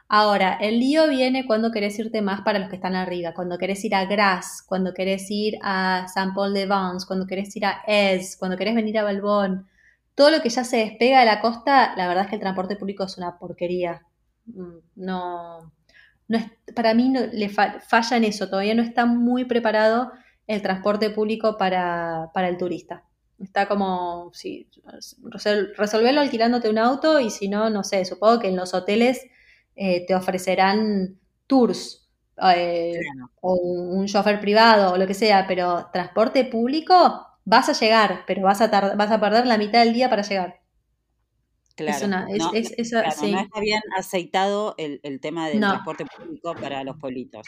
Ahora, 0.09 0.57
el 0.59 0.81
lío 0.81 1.07
viene 1.11 1.44
cuando 1.47 1.71
querés 1.71 1.99
irte 1.99 2.23
más 2.23 2.40
para 2.40 2.61
los 2.61 2.71
que 2.71 2.77
están 2.77 2.97
arriba, 2.97 3.35
cuando 3.35 3.59
querés 3.59 3.85
ir 3.85 3.94
a 3.94 4.07
Grasse, 4.07 4.62
cuando 4.66 4.94
querés 4.94 5.31
ir 5.31 5.59
a 5.61 6.07
Saint 6.09 6.35
Paul 6.35 6.55
de 6.55 6.64
Vence, 6.64 7.07
cuando 7.07 7.27
querés 7.27 7.55
ir 7.57 7.66
a 7.66 7.83
Ez, 7.87 8.38
cuando 8.38 8.57
querés 8.57 8.75
venir 8.75 8.97
a 8.97 9.05
Balbón. 9.05 9.68
Todo 10.14 10.31
lo 10.31 10.40
que 10.40 10.49
ya 10.49 10.64
se 10.64 10.79
despega 10.79 11.21
de 11.21 11.27
la 11.27 11.42
costa, 11.42 11.94
la 11.94 12.09
verdad 12.09 12.25
es 12.25 12.31
que 12.31 12.37
el 12.37 12.40
transporte 12.40 12.77
público 12.77 13.05
es 13.05 13.18
una 13.18 13.38
porquería. 13.38 14.01
Mm, 14.47 14.79
no, 14.97 15.75
no 16.27 16.38
es, 16.38 16.47
para 16.75 16.94
mí 16.94 17.11
no, 17.11 17.21
le 17.31 17.51
falla 17.51 18.16
en 18.16 18.25
eso, 18.25 18.49
todavía 18.49 18.75
no 18.75 18.83
está 18.83 19.05
muy 19.05 19.44
preparado 19.44 20.11
el 20.49 20.63
transporte 20.63 21.11
público 21.11 21.57
para, 21.57 22.33
el 22.35 22.57
turista. 22.57 23.05
Está 23.39 23.69
como, 23.69 24.31
sí, 24.33 24.69
resolverlo 25.77 26.21
alquilándote 26.21 26.69
un 26.69 26.79
auto 26.79 27.21
y 27.21 27.31
si 27.31 27.49
no, 27.49 27.71
no 27.71 27.85
sé, 27.85 28.05
supongo 28.05 28.41
que 28.41 28.49
en 28.49 28.57
los 28.57 28.75
hoteles 28.75 29.25
eh, 29.77 30.05
te 30.07 30.15
ofrecerán 30.17 31.21
tours 31.47 32.09
eh, 32.55 32.99
o 33.41 33.55
un, 33.55 34.07
chofer 34.07 34.41
privado 34.41 34.95
o 34.95 34.97
lo 34.97 35.07
que 35.07 35.15
sea, 35.15 35.47
pero 35.47 35.89
transporte 35.93 36.45
público 36.47 37.27
vas 37.45 37.69
a 37.69 37.73
llegar, 37.75 38.25
pero 38.27 38.43
vas 38.43 38.61
a, 38.61 38.67
vas 38.69 39.11
a 39.11 39.21
perder 39.21 39.47
la 39.47 39.59
mitad 39.59 39.85
del 39.85 39.95
día 39.95 40.11
para 40.11 40.23
llegar. 40.23 40.61
Claro, 41.77 42.09
no, 42.09 42.27
está 42.27 43.61
bien 43.61 43.81
aceitado 43.97 44.75
el, 44.79 45.21
tema 45.21 45.49
del 45.49 45.61
transporte 45.61 46.05
público 46.07 46.55
para 46.55 46.83
los 46.83 46.97
pueblitos. 46.97 47.47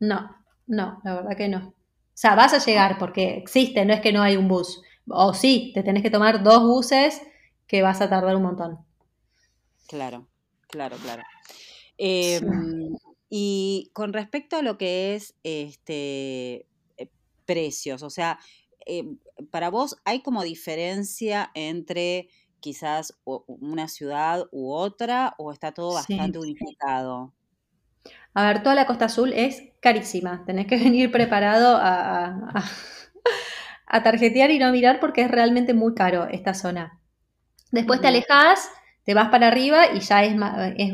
No, 0.00 0.36
no, 0.66 1.00
la 1.02 1.14
verdad 1.14 1.36
que 1.36 1.48
no. 1.48 1.77
O 2.18 2.20
sea, 2.20 2.34
vas 2.34 2.52
a 2.52 2.58
llegar 2.58 2.98
porque 2.98 3.36
existe, 3.36 3.84
no 3.84 3.94
es 3.94 4.00
que 4.00 4.12
no 4.12 4.22
hay 4.22 4.36
un 4.36 4.48
bus. 4.48 4.82
O 5.08 5.34
sí, 5.34 5.70
te 5.72 5.84
tenés 5.84 6.02
que 6.02 6.10
tomar 6.10 6.42
dos 6.42 6.62
buses 6.64 7.22
que 7.68 7.80
vas 7.80 8.00
a 8.00 8.10
tardar 8.10 8.34
un 8.34 8.42
montón. 8.42 8.78
Claro, 9.86 10.28
claro, 10.68 10.96
claro. 10.98 11.22
Em, 11.98 12.96
Y 13.30 13.90
con 13.94 14.12
respecto 14.14 14.56
a 14.56 14.62
lo 14.62 14.78
que 14.78 15.14
es 15.14 15.36
este 15.44 16.66
eh, 16.96 17.10
precios, 17.46 18.02
o 18.02 18.10
sea, 18.10 18.38
eh, 18.86 19.04
para 19.50 19.70
vos 19.70 19.96
hay 20.04 20.22
como 20.22 20.42
diferencia 20.44 21.50
entre 21.54 22.30
quizás 22.60 23.18
una 23.24 23.88
ciudad 23.88 24.46
u 24.52 24.72
otra 24.72 25.34
o 25.38 25.52
está 25.52 25.72
todo 25.72 25.94
bastante 25.94 26.38
unificado? 26.38 27.34
A 28.34 28.46
ver, 28.46 28.62
toda 28.62 28.74
la 28.74 28.86
Costa 28.86 29.06
Azul 29.06 29.32
es 29.32 29.62
carísima. 29.80 30.44
Tenés 30.46 30.66
que 30.66 30.76
venir 30.82 31.10
preparado 31.10 31.76
a, 31.80 32.52
a, 33.86 34.02
tarjetear 34.02 34.50
y 34.50 34.58
no 34.58 34.70
mirar 34.72 35.00
porque 35.00 35.22
es 35.22 35.30
realmente 35.30 35.74
muy 35.74 35.94
caro 35.94 36.28
esta 36.30 36.54
zona. 36.54 37.00
Después 37.70 38.00
te 38.00 38.08
alejas, 38.08 38.70
te 39.04 39.14
vas 39.14 39.28
para 39.28 39.48
arriba 39.48 39.92
y 39.94 40.00
ya 40.00 40.24
es, 40.24 40.34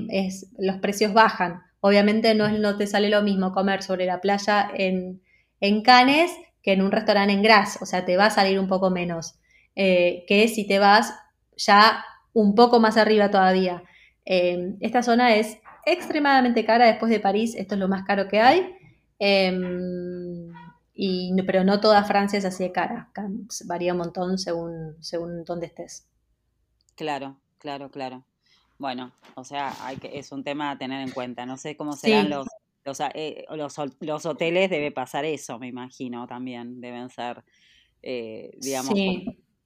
es, 0.08 0.46
los 0.58 0.78
precios 0.78 1.12
bajan. 1.12 1.62
Obviamente 1.80 2.34
no, 2.34 2.46
es, 2.46 2.58
no 2.58 2.76
te 2.76 2.86
sale 2.86 3.10
lo 3.10 3.22
mismo 3.22 3.52
comer 3.52 3.82
sobre 3.82 4.06
la 4.06 4.20
playa 4.20 4.70
en, 4.74 5.20
en 5.60 5.82
Canes 5.82 6.32
que 6.62 6.72
en 6.72 6.82
un 6.82 6.90
restaurante 6.90 7.32
en 7.32 7.42
Gras, 7.42 7.78
o 7.82 7.86
sea, 7.86 8.06
te 8.06 8.16
va 8.16 8.26
a 8.26 8.30
salir 8.30 8.58
un 8.58 8.68
poco 8.68 8.90
menos 8.90 9.38
eh, 9.76 10.24
que 10.26 10.48
si 10.48 10.66
te 10.66 10.78
vas 10.78 11.14
ya 11.56 12.04
un 12.32 12.54
poco 12.54 12.80
más 12.80 12.96
arriba 12.96 13.30
todavía. 13.30 13.82
Eh, 14.24 14.74
esta 14.80 15.02
zona 15.02 15.34
es 15.36 15.58
extremadamente 15.86 16.64
cara 16.64 16.86
después 16.86 17.10
de 17.10 17.20
París, 17.20 17.54
esto 17.56 17.74
es 17.74 17.80
lo 17.80 17.88
más 17.88 18.04
caro 18.04 18.28
que 18.28 18.40
hay, 18.40 18.76
em, 19.18 20.52
y, 20.94 21.34
pero 21.42 21.64
no 21.64 21.80
toda 21.80 22.04
Francia 22.04 22.38
es 22.38 22.44
así 22.44 22.64
de 22.64 22.72
cara, 22.72 23.10
varía 23.66 23.92
un 23.92 23.98
montón 23.98 24.38
según, 24.38 24.96
según 25.00 25.44
dónde 25.44 25.66
estés. 25.66 26.06
Claro, 26.94 27.36
claro, 27.58 27.90
claro. 27.90 28.24
Bueno, 28.78 29.12
o 29.34 29.44
sea, 29.44 29.74
hay 29.86 29.96
que, 29.96 30.18
es 30.18 30.32
un 30.32 30.44
tema 30.44 30.70
a 30.70 30.78
tener 30.78 31.00
en 31.00 31.12
cuenta. 31.12 31.46
No 31.46 31.56
sé 31.56 31.76
cómo 31.76 31.94
serán 31.94 32.28
los, 32.28 32.46
los, 32.84 33.00
eh, 33.14 33.44
los, 33.50 33.76
los, 34.00 34.26
hoteles, 34.26 34.70
debe 34.70 34.90
pasar 34.90 35.24
eso, 35.24 35.58
me 35.58 35.68
imagino 35.68 36.26
también. 36.26 36.80
Deben 36.80 37.08
ser, 37.08 37.44
eh, 38.02 38.50
digamos, 38.60 38.94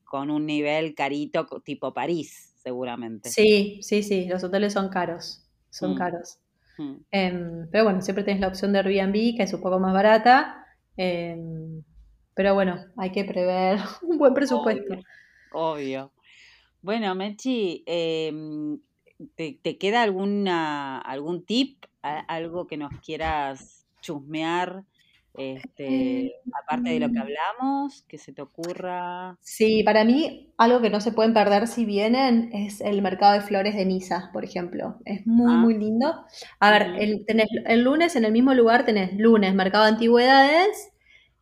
con, 0.05 0.31
un 0.31 0.47
nivel 0.47 0.95
carito 0.95 1.47
tipo 1.65 1.93
París, 1.93 2.55
seguramente. 2.63 3.31
Sí, 3.31 3.81
sí, 3.83 4.03
sí, 4.03 4.27
los 4.27 4.45
hoteles 4.45 4.75
son 4.75 4.89
caros 4.89 5.48
son 5.71 5.95
mm. 5.95 5.97
caros. 5.97 6.39
Mm. 6.79 6.95
Em, 7.11 7.71
pero 7.71 7.85
bueno, 7.85 8.01
siempre 8.03 8.25
tienes 8.25 8.41
la 8.41 8.49
opción 8.49 8.73
de 8.73 8.79
Airbnb, 8.79 9.37
que 9.37 9.43
es 9.43 9.53
un 9.53 9.61
poco 9.61 9.79
más 9.79 9.93
barata. 9.93 10.67
Em, 10.97 11.83
pero 12.35 12.55
bueno, 12.55 12.85
hay 12.97 13.11
que 13.11 13.25
prever 13.25 13.79
un 14.03 14.19
buen 14.19 14.35
presupuesto. 14.35 14.95
Obvio. 15.53 16.13
Bueno, 16.83 17.15
Mechi, 17.15 17.83
em, 17.87 18.79
¿te, 19.35 19.79
queda 19.79 20.03
alguna, 20.03 20.99
algún 21.01 21.45
tip? 21.45 21.85
¿Algo 22.03 22.67
que 22.67 22.77
nos 22.77 22.93
quieras 23.01 23.87
chusmear? 24.01 24.85
Este, 25.35 26.33
aparte 26.53 26.91
de 26.91 27.01
lo 27.01 27.09
que 27.09 27.19
mm. 27.19 27.23
hablamos, 27.23 28.05
que 28.09 28.19
se 28.19 28.33
te 28.33 28.43
ocurra. 28.43 29.37
Sí, 29.41 29.83
para 29.85 30.05
mí 30.05 30.53
algo 30.57 30.81
que 30.81 30.91
no 30.91 31.01
se 31.01 31.13
pueden 31.13 31.33
perder 31.33 31.69
si 31.69 31.85
vienen 31.85 32.51
es 32.53 32.81
el 32.81 33.03
mercado 33.03 33.35
de 33.35 33.41
flores 33.41 33.77
de 33.77 33.85
Niza, 33.85 34.31
por 34.33 34.45
ejemplo. 34.45 34.97
Es 35.05 35.27
muy, 35.27 35.55
ah. 35.55 35.57
muy 35.57 35.75
lindo. 35.79 36.25
A 36.59 36.71
ver, 36.71 36.95
el, 36.99 37.25
tenés, 37.25 37.49
el 37.67 37.83
lunes 37.83 38.17
en 38.17 38.25
el 38.25 38.33
mismo 38.33 38.55
lugar 38.55 38.85
tenés 38.85 39.13
lunes, 39.17 39.55
mercado 39.55 39.85
de 39.85 39.91
antigüedades, 39.91 40.91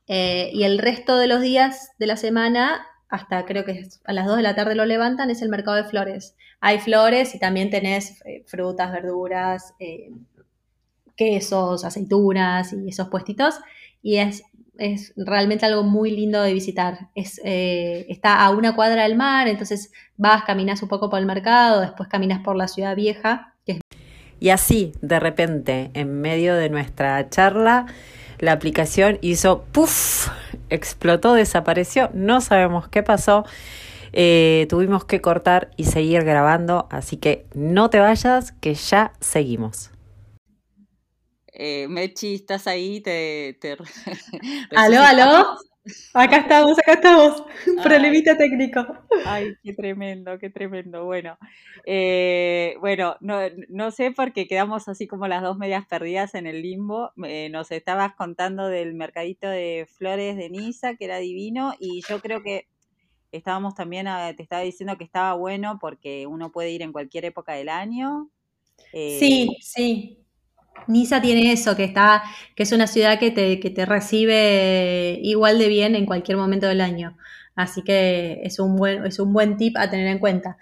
eh, 0.08 0.50
y 0.52 0.64
el 0.64 0.78
resto 0.78 1.18
de 1.18 1.26
los 1.26 1.40
días 1.40 1.90
de 1.98 2.06
la 2.06 2.16
semana, 2.16 2.86
hasta 3.08 3.44
creo 3.44 3.64
que 3.64 3.88
a 4.04 4.12
las 4.12 4.26
2 4.26 4.36
de 4.36 4.42
la 4.42 4.54
tarde 4.54 4.74
lo 4.74 4.84
levantan, 4.84 5.30
es 5.30 5.42
el 5.42 5.48
mercado 5.48 5.76
de 5.76 5.84
flores. 5.84 6.36
Hay 6.60 6.78
flores 6.78 7.34
y 7.34 7.38
también 7.38 7.70
tenés 7.70 8.22
eh, 8.24 8.44
frutas, 8.46 8.92
verduras, 8.92 9.74
eh, 9.78 10.10
quesos, 11.16 11.84
aceitunas 11.84 12.72
y 12.72 12.88
esos 12.88 13.08
puestitos 13.08 13.56
y 14.06 14.18
es, 14.18 14.44
es 14.78 15.12
realmente 15.16 15.66
algo 15.66 15.82
muy 15.82 16.12
lindo 16.12 16.40
de 16.40 16.52
visitar. 16.52 17.08
Es, 17.16 17.40
eh, 17.44 18.06
está 18.08 18.44
a 18.44 18.50
una 18.50 18.76
cuadra 18.76 19.02
del 19.02 19.16
mar, 19.16 19.48
entonces 19.48 19.90
vas, 20.16 20.44
caminas 20.44 20.80
un 20.80 20.88
poco 20.88 21.10
por 21.10 21.18
el 21.18 21.26
mercado, 21.26 21.80
después 21.80 22.08
caminas 22.08 22.40
por 22.44 22.54
la 22.54 22.68
ciudad 22.68 22.94
vieja. 22.94 23.54
Y 24.38 24.50
así, 24.50 24.92
de 25.00 25.18
repente, 25.18 25.90
en 25.94 26.20
medio 26.20 26.54
de 26.54 26.68
nuestra 26.68 27.28
charla, 27.30 27.86
la 28.38 28.52
aplicación 28.52 29.18
hizo 29.22 29.64
¡puf! 29.72 30.28
explotó, 30.68 31.32
desapareció, 31.32 32.10
no 32.12 32.40
sabemos 32.40 32.86
qué 32.86 33.02
pasó. 33.02 33.44
Eh, 34.12 34.66
tuvimos 34.70 35.04
que 35.04 35.20
cortar 35.20 35.70
y 35.76 35.84
seguir 35.84 36.22
grabando, 36.22 36.86
así 36.90 37.16
que 37.16 37.46
no 37.54 37.90
te 37.90 37.98
vayas, 37.98 38.52
que 38.52 38.74
ya 38.74 39.12
seguimos 39.20 39.90
eh, 41.58 41.88
Mechi, 41.88 42.34
¿estás 42.34 42.66
ahí? 42.66 43.00
Te, 43.00 43.58
te 43.60 43.76
¿Aló, 44.76 45.00
aló? 45.00 45.56
Acá 46.14 46.36
estamos, 46.38 46.78
acá 46.78 46.94
estamos. 46.94 47.44
Problemita 47.82 48.36
técnico. 48.36 48.84
Ay, 49.24 49.54
qué 49.62 49.72
tremendo, 49.72 50.38
qué 50.38 50.50
tremendo. 50.50 51.04
Bueno, 51.04 51.38
eh, 51.84 52.76
bueno, 52.80 53.16
no, 53.20 53.40
no, 53.68 53.90
sé 53.90 54.10
por 54.10 54.32
qué 54.32 54.46
quedamos 54.46 54.88
así 54.88 55.06
como 55.06 55.28
las 55.28 55.42
dos 55.42 55.56
medias 55.56 55.86
perdidas 55.86 56.34
en 56.34 56.46
el 56.46 56.62
limbo. 56.62 57.12
Eh, 57.24 57.48
nos 57.50 57.70
estabas 57.70 58.14
contando 58.16 58.68
del 58.68 58.94
mercadito 58.94 59.48
de 59.48 59.86
flores 59.96 60.36
de 60.36 60.50
Niza, 60.50 60.96
que 60.96 61.04
era 61.04 61.18
divino, 61.18 61.74
y 61.78 62.02
yo 62.08 62.20
creo 62.20 62.42
que 62.42 62.66
estábamos 63.32 63.74
también, 63.74 64.08
ah, 64.08 64.32
te 64.36 64.42
estaba 64.42 64.62
diciendo 64.62 64.96
que 64.96 65.04
estaba 65.04 65.34
bueno 65.34 65.78
porque 65.80 66.26
uno 66.26 66.52
puede 66.52 66.70
ir 66.70 66.82
en 66.82 66.92
cualquier 66.92 67.24
época 67.26 67.52
del 67.52 67.68
año. 67.68 68.30
sí, 68.92 69.56
sí. 69.60 70.25
Niza 70.86 71.20
tiene 71.20 71.52
eso, 71.52 71.76
que 71.76 71.84
está, 71.84 72.22
que 72.54 72.62
es 72.62 72.72
una 72.72 72.86
ciudad 72.86 73.18
que 73.18 73.30
te, 73.30 73.60
que 73.60 73.70
te 73.70 73.86
recibe 73.86 75.18
igual 75.22 75.58
de 75.58 75.68
bien 75.68 75.94
en 75.94 76.06
cualquier 76.06 76.36
momento 76.36 76.66
del 76.66 76.80
año. 76.80 77.16
Así 77.54 77.82
que 77.82 78.40
es 78.42 78.58
un 78.58 78.76
buen, 78.76 79.04
es 79.06 79.18
un 79.18 79.32
buen 79.32 79.56
tip 79.56 79.76
a 79.76 79.90
tener 79.90 80.06
en 80.08 80.18
cuenta. 80.18 80.58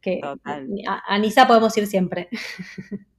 Que 0.00 0.20
a, 0.44 1.18
Niza 1.18 1.46
podemos 1.46 1.76
ir 1.76 1.86
siempre. 1.86 2.28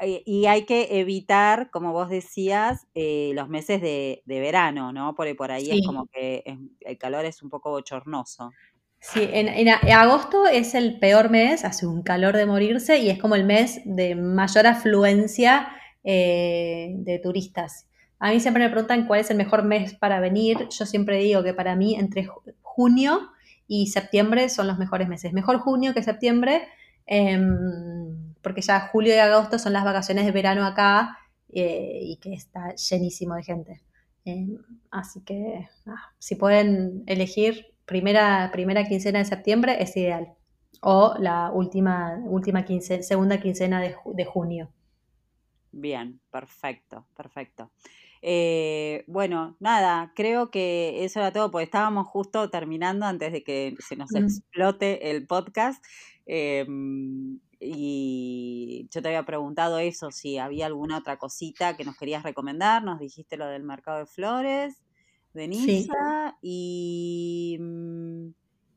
Y 0.00 0.46
hay 0.46 0.64
que 0.64 1.00
evitar, 1.00 1.70
como 1.72 1.92
vos 1.92 2.08
decías, 2.08 2.86
eh, 2.94 3.32
los 3.34 3.48
meses 3.48 3.82
de, 3.82 4.22
verano, 4.26 4.92
¿no? 4.92 5.16
Porque 5.16 5.34
por 5.34 5.50
ahí 5.50 5.72
es 5.72 5.84
como 5.84 6.06
que 6.06 6.44
el 6.82 6.98
calor 6.98 7.24
es 7.24 7.42
un 7.42 7.50
poco 7.50 7.70
bochornoso. 7.70 8.52
Sí, 9.00 9.28
en, 9.32 9.48
en, 9.48 9.68
agosto 9.68 10.46
es 10.46 10.76
el 10.76 11.00
peor 11.00 11.30
mes, 11.30 11.64
hace 11.64 11.84
un 11.86 12.02
calor 12.02 12.36
de 12.36 12.46
morirse 12.46 12.98
y 12.98 13.10
es 13.10 13.18
como 13.18 13.34
el 13.34 13.44
mes 13.44 13.80
de 13.84 14.14
mayor 14.14 14.68
afluencia 14.68 15.68
eh, 16.04 16.94
de 16.98 17.18
turistas. 17.18 17.86
A 18.18 18.30
mí 18.30 18.40
siempre 18.40 18.64
me 18.64 18.70
preguntan 18.70 19.06
cuál 19.06 19.20
es 19.20 19.30
el 19.30 19.36
mejor 19.36 19.64
mes 19.64 19.94
para 19.94 20.20
venir. 20.20 20.68
Yo 20.70 20.86
siempre 20.86 21.18
digo 21.18 21.42
que 21.42 21.54
para 21.54 21.76
mí 21.76 21.94
entre 21.94 22.28
junio 22.62 23.30
y 23.68 23.88
septiembre 23.88 24.48
son 24.48 24.66
los 24.66 24.78
mejores 24.78 25.08
meses. 25.08 25.32
Mejor 25.32 25.58
junio 25.58 25.94
que 25.94 26.02
septiembre, 26.02 26.66
em, 27.06 28.34
porque 28.42 28.60
ya 28.62 28.80
julio 28.92 29.14
y 29.14 29.18
agosto 29.18 29.58
son 29.58 29.72
las 29.72 29.84
vacaciones 29.84 30.24
de 30.24 30.32
verano 30.32 30.64
acá 30.66 31.18
eh, 31.52 32.00
y 32.02 32.16
que 32.16 32.34
está 32.34 32.74
llenísimo 32.74 33.34
de 33.36 33.42
gente. 33.44 33.82
Em, 34.24 34.58
así 34.90 35.20
que 35.22 35.68
si 36.18 36.34
pueden 36.36 37.04
elegir 37.06 37.74
primera, 37.86 38.50
primera 38.52 38.84
quincena 38.84 39.20
de 39.20 39.24
septiembre 39.26 39.82
es 39.82 39.96
ideal. 39.96 40.34
O 40.80 41.14
la 41.18 41.50
última, 41.52 42.20
última 42.26 42.64
segunda 43.02 43.40
quincena 43.40 43.80
de 43.80 44.24
junio. 44.24 44.70
Bien, 45.72 46.20
perfecto, 46.30 47.06
perfecto. 47.14 47.70
Eh, 48.22 49.04
bueno, 49.06 49.56
nada, 49.60 50.12
creo 50.16 50.50
que 50.50 51.04
eso 51.04 51.20
era 51.20 51.32
todo, 51.32 51.50
porque 51.50 51.64
estábamos 51.64 52.06
justo 52.08 52.50
terminando 52.50 53.06
antes 53.06 53.32
de 53.32 53.44
que 53.44 53.74
se 53.86 53.96
nos 53.96 54.14
explote 54.14 55.10
el 55.10 55.26
podcast. 55.26 55.84
Em, 56.26 57.40
y 57.60 58.88
yo 58.90 59.02
te 59.02 59.08
había 59.08 59.24
preguntado 59.24 59.78
eso, 59.78 60.10
si 60.10 60.38
había 60.38 60.66
alguna 60.66 60.98
otra 60.98 61.18
cosita 61.18 61.76
que 61.76 61.84
nos 61.84 61.96
querías 61.96 62.22
recomendar. 62.22 62.82
Nos 62.84 63.00
dijiste 63.00 63.36
lo 63.36 63.46
del 63.46 63.64
mercado 63.64 63.98
de 63.98 64.06
flores 64.06 64.82
de 65.34 65.48
Niza 65.48 66.36
y 66.42 67.56
mm, 67.60 68.28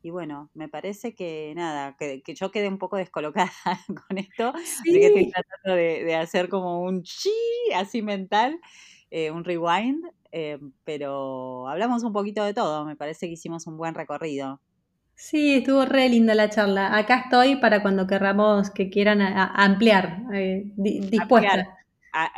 y 0.03 0.09
bueno, 0.09 0.49
me 0.53 0.67
parece 0.67 1.13
que 1.13 1.53
nada, 1.55 1.95
que, 1.97 2.21
yo 2.27 2.51
quedé 2.51 2.67
un 2.67 2.77
poco 2.77 2.97
descolocada 2.97 3.51
con 4.07 4.17
esto, 4.17 4.53
de 4.85 4.99
que 4.99 5.07
estoy 5.07 5.31
tratando 5.31 5.75
de, 5.75 6.15
hacer 6.15 6.49
como 6.49 6.81
un 6.81 7.03
chi 7.03 7.29
así 7.75 8.01
mental, 8.01 8.59
eh, 9.11 9.31
un 9.31 9.43
rewind, 9.43 10.03
eh, 10.31 10.59
pero 10.83 11.67
hablamos 11.67 12.03
un 12.03 12.13
poquito 12.13 12.43
de 12.43 12.53
todo, 12.53 12.85
me 12.85 12.95
parece 12.95 13.27
que 13.27 13.33
hicimos 13.33 13.67
un 13.67 13.77
buen 13.77 13.93
recorrido. 13.93 14.59
Sí, 15.13 15.55
estuvo 15.57 15.85
re 15.85 16.09
linda 16.09 16.33
la 16.33 16.49
charla. 16.49 16.97
Acá 16.97 17.25
estoy 17.25 17.57
para 17.57 17.83
cuando 17.83 18.07
querramos 18.07 18.71
que 18.71 18.89
quieran 18.89 19.21
ampliar, 19.21 20.23
eh, 20.33 20.63
dispuesta. 20.75 21.77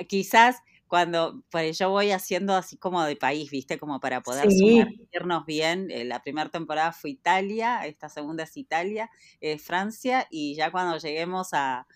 quizás 0.09 0.57
cuando 0.93 1.43
pues 1.49 1.79
yo 1.79 1.89
voy 1.89 2.11
haciendo 2.11 2.53
así 2.53 2.77
como 2.77 3.03
de 3.03 3.15
país, 3.15 3.49
¿viste? 3.49 3.79
Como 3.79 3.99
para 3.99 4.21
poder 4.21 4.51
sumergirnos 4.51 5.43
bien. 5.47 5.89
Eh, 5.89 6.05
la 6.05 6.21
primera 6.21 6.51
temporada 6.51 6.91
fue 6.91 7.09
Italia, 7.09 7.83
esta 7.87 8.09
segunda 8.09 8.43
es 8.43 8.55
Italia, 8.57 9.09
es 9.41 9.59
Francia, 9.63 10.27
y 10.29 10.53
ya 10.53 10.69
cuando 10.69 10.99
lleguemos 10.99 11.49
a, 11.53 11.87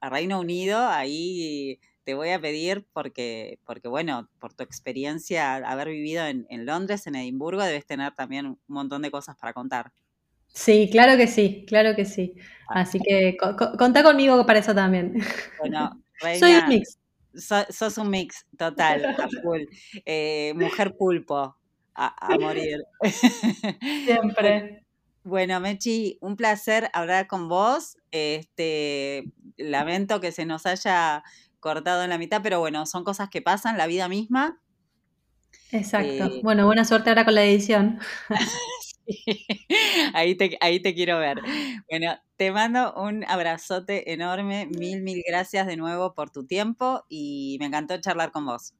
Reino 0.00 0.40
Unido, 0.40 0.78
ahí 0.88 1.78
te 2.04 2.14
voy 2.14 2.30
a 2.30 2.40
pedir 2.40 2.86
porque, 2.94 3.58
porque 3.66 3.88
bueno, 3.88 4.30
por 4.38 4.54
tu 4.54 4.62
experiencia, 4.62 5.56
haber 5.56 5.88
vivido 5.88 6.24
en, 6.26 6.46
Londres, 6.64 7.06
en 7.06 7.16
Edimburgo, 7.16 7.62
debes 7.62 7.84
tener 7.84 8.14
también 8.14 8.46
un 8.46 8.58
montón 8.68 9.02
de 9.02 9.10
cosas 9.10 9.36
para 9.36 9.52
contar. 9.52 9.92
Sí, 10.48 10.88
claro 10.90 11.18
que 11.18 11.26
sí, 11.26 11.66
claro 11.68 11.94
que 11.94 12.06
sí. 12.06 12.36
Así 12.70 12.98
que 13.00 13.36
contá 13.36 14.02
conmigo 14.02 14.46
para 14.46 14.60
eso 14.60 14.74
también. 14.74 15.18
Bueno, 15.58 16.02
Soy 16.38 16.54
un 16.54 16.68
mix. 16.68 17.01
Sos 17.34 17.98
un 17.98 18.10
mix, 18.10 18.46
total, 18.56 19.02
eh, 20.06 20.52
mujer 20.56 20.96
pulpo, 20.96 21.56
a, 21.94 22.36
morir. 22.40 22.84
Siempre. 24.04 24.84
Bueno, 25.24 25.60
Mechi, 25.60 26.18
un 26.20 26.36
placer 26.36 26.90
hablar 26.92 27.26
con 27.26 27.48
vos. 27.48 27.96
Este, 28.10 29.24
lamento 29.56 30.20
que 30.20 30.32
se 30.32 30.44
nos 30.44 30.66
haya 30.66 31.22
cortado 31.60 32.02
en 32.02 32.10
la 32.10 32.18
mitad, 32.18 32.42
pero 32.42 32.58
bueno, 32.60 32.86
son 32.86 33.04
cosas 33.04 33.28
que 33.28 33.40
pasan, 33.40 33.78
la 33.78 33.86
vida 33.86 34.08
misma. 34.08 34.60
Exacto. 35.70 36.24
Eh, 36.24 36.40
bueno, 36.42 36.66
buena 36.66 36.84
suerte 36.84 37.10
ahora 37.10 37.24
con 37.24 37.34
la 37.34 37.44
edición. 37.44 38.00
ahí, 40.14 40.34
te, 40.36 40.56
ahí 40.60 40.80
te 40.80 40.94
quiero 40.94 41.18
ver. 41.18 41.40
Bueno, 41.90 42.14
te 42.36 42.52
mando 42.52 42.94
un 42.94 43.24
abrazote 43.24 44.12
enorme. 44.12 44.66
Mil, 44.66 45.02
mil 45.02 45.22
gracias 45.26 45.66
de 45.66 45.76
nuevo 45.76 46.14
por 46.14 46.30
tu 46.30 46.46
tiempo 46.46 47.04
y 47.08 47.56
me 47.60 47.66
encantó 47.66 48.00
charlar 48.00 48.32
con 48.32 48.46
vos. 48.46 48.74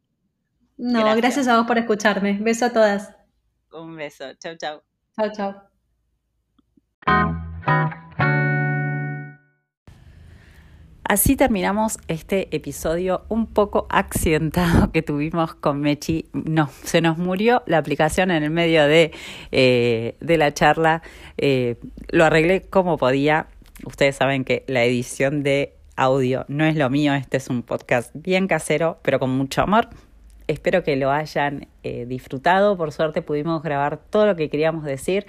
No, 0.76 1.00
gracias, 1.00 1.16
gracias 1.16 1.48
a 1.48 1.58
vos 1.58 1.66
por 1.66 1.78
escucharme. 1.78 2.38
Beso 2.40 2.66
a 2.66 2.72
todas. 2.72 3.14
Un 3.72 3.96
beso. 3.96 4.34
Chau, 4.34 4.56
chau. 4.56 4.82
Chau, 5.16 5.30
chau. 7.06 7.92
Así 11.12 11.36
terminamos 11.36 11.98
este 12.08 12.48
episodio 12.56 13.26
un 13.28 13.46
poco 13.46 13.86
accidentado 13.90 14.90
que 14.92 15.02
tuvimos 15.02 15.52
con 15.54 15.78
Mechi. 15.78 16.30
No, 16.32 16.70
se 16.84 17.02
nos 17.02 17.18
murió 17.18 17.62
la 17.66 17.76
aplicación 17.76 18.30
en 18.30 18.42
el 18.42 18.48
medio 18.48 18.86
de, 18.86 19.12
eh, 19.50 20.16
de 20.20 20.38
la 20.38 20.54
charla. 20.54 21.02
Eh, 21.36 21.76
lo 22.08 22.24
arreglé 22.24 22.62
como 22.62 22.96
podía. 22.96 23.48
Ustedes 23.84 24.16
saben 24.16 24.46
que 24.46 24.64
la 24.68 24.84
edición 24.84 25.42
de 25.42 25.74
audio 25.96 26.46
no 26.48 26.64
es 26.64 26.76
lo 26.76 26.88
mío. 26.88 27.12
Este 27.12 27.36
es 27.36 27.50
un 27.50 27.62
podcast 27.62 28.10
bien 28.14 28.46
casero, 28.48 28.98
pero 29.02 29.18
con 29.18 29.28
mucho 29.36 29.60
amor. 29.60 29.90
Espero 30.46 30.82
que 30.82 30.96
lo 30.96 31.10
hayan 31.10 31.68
eh, 31.82 32.06
disfrutado. 32.06 32.78
Por 32.78 32.90
suerte 32.90 33.20
pudimos 33.20 33.62
grabar 33.62 33.98
todo 33.98 34.24
lo 34.24 34.34
que 34.34 34.48
queríamos 34.48 34.82
decir. 34.84 35.26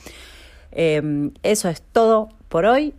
Em, 0.72 1.32
eso 1.42 1.70
es 1.70 1.82
todo 1.82 2.30
por 2.50 2.66
hoy. 2.66 2.94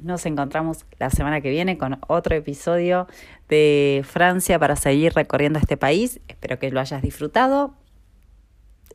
Nos 0.00 0.24
encontramos 0.26 0.86
la 1.00 1.10
semana 1.10 1.40
que 1.40 1.50
viene 1.50 1.78
con 1.78 1.98
otro 2.06 2.36
episodio 2.36 3.08
de 3.48 4.04
Francia 4.08 4.60
para 4.60 4.76
seguir 4.76 5.14
recorriendo 5.14 5.58
este 5.58 5.76
país. 5.76 6.20
Espero 6.28 6.60
que 6.60 6.70
lo 6.70 6.78
hayas 6.78 7.02
disfrutado. 7.02 7.74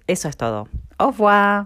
Eso 0.07 0.29
es 0.29 0.37
todo. 0.37 0.69
Au 1.03 1.07
revoir 1.07 1.65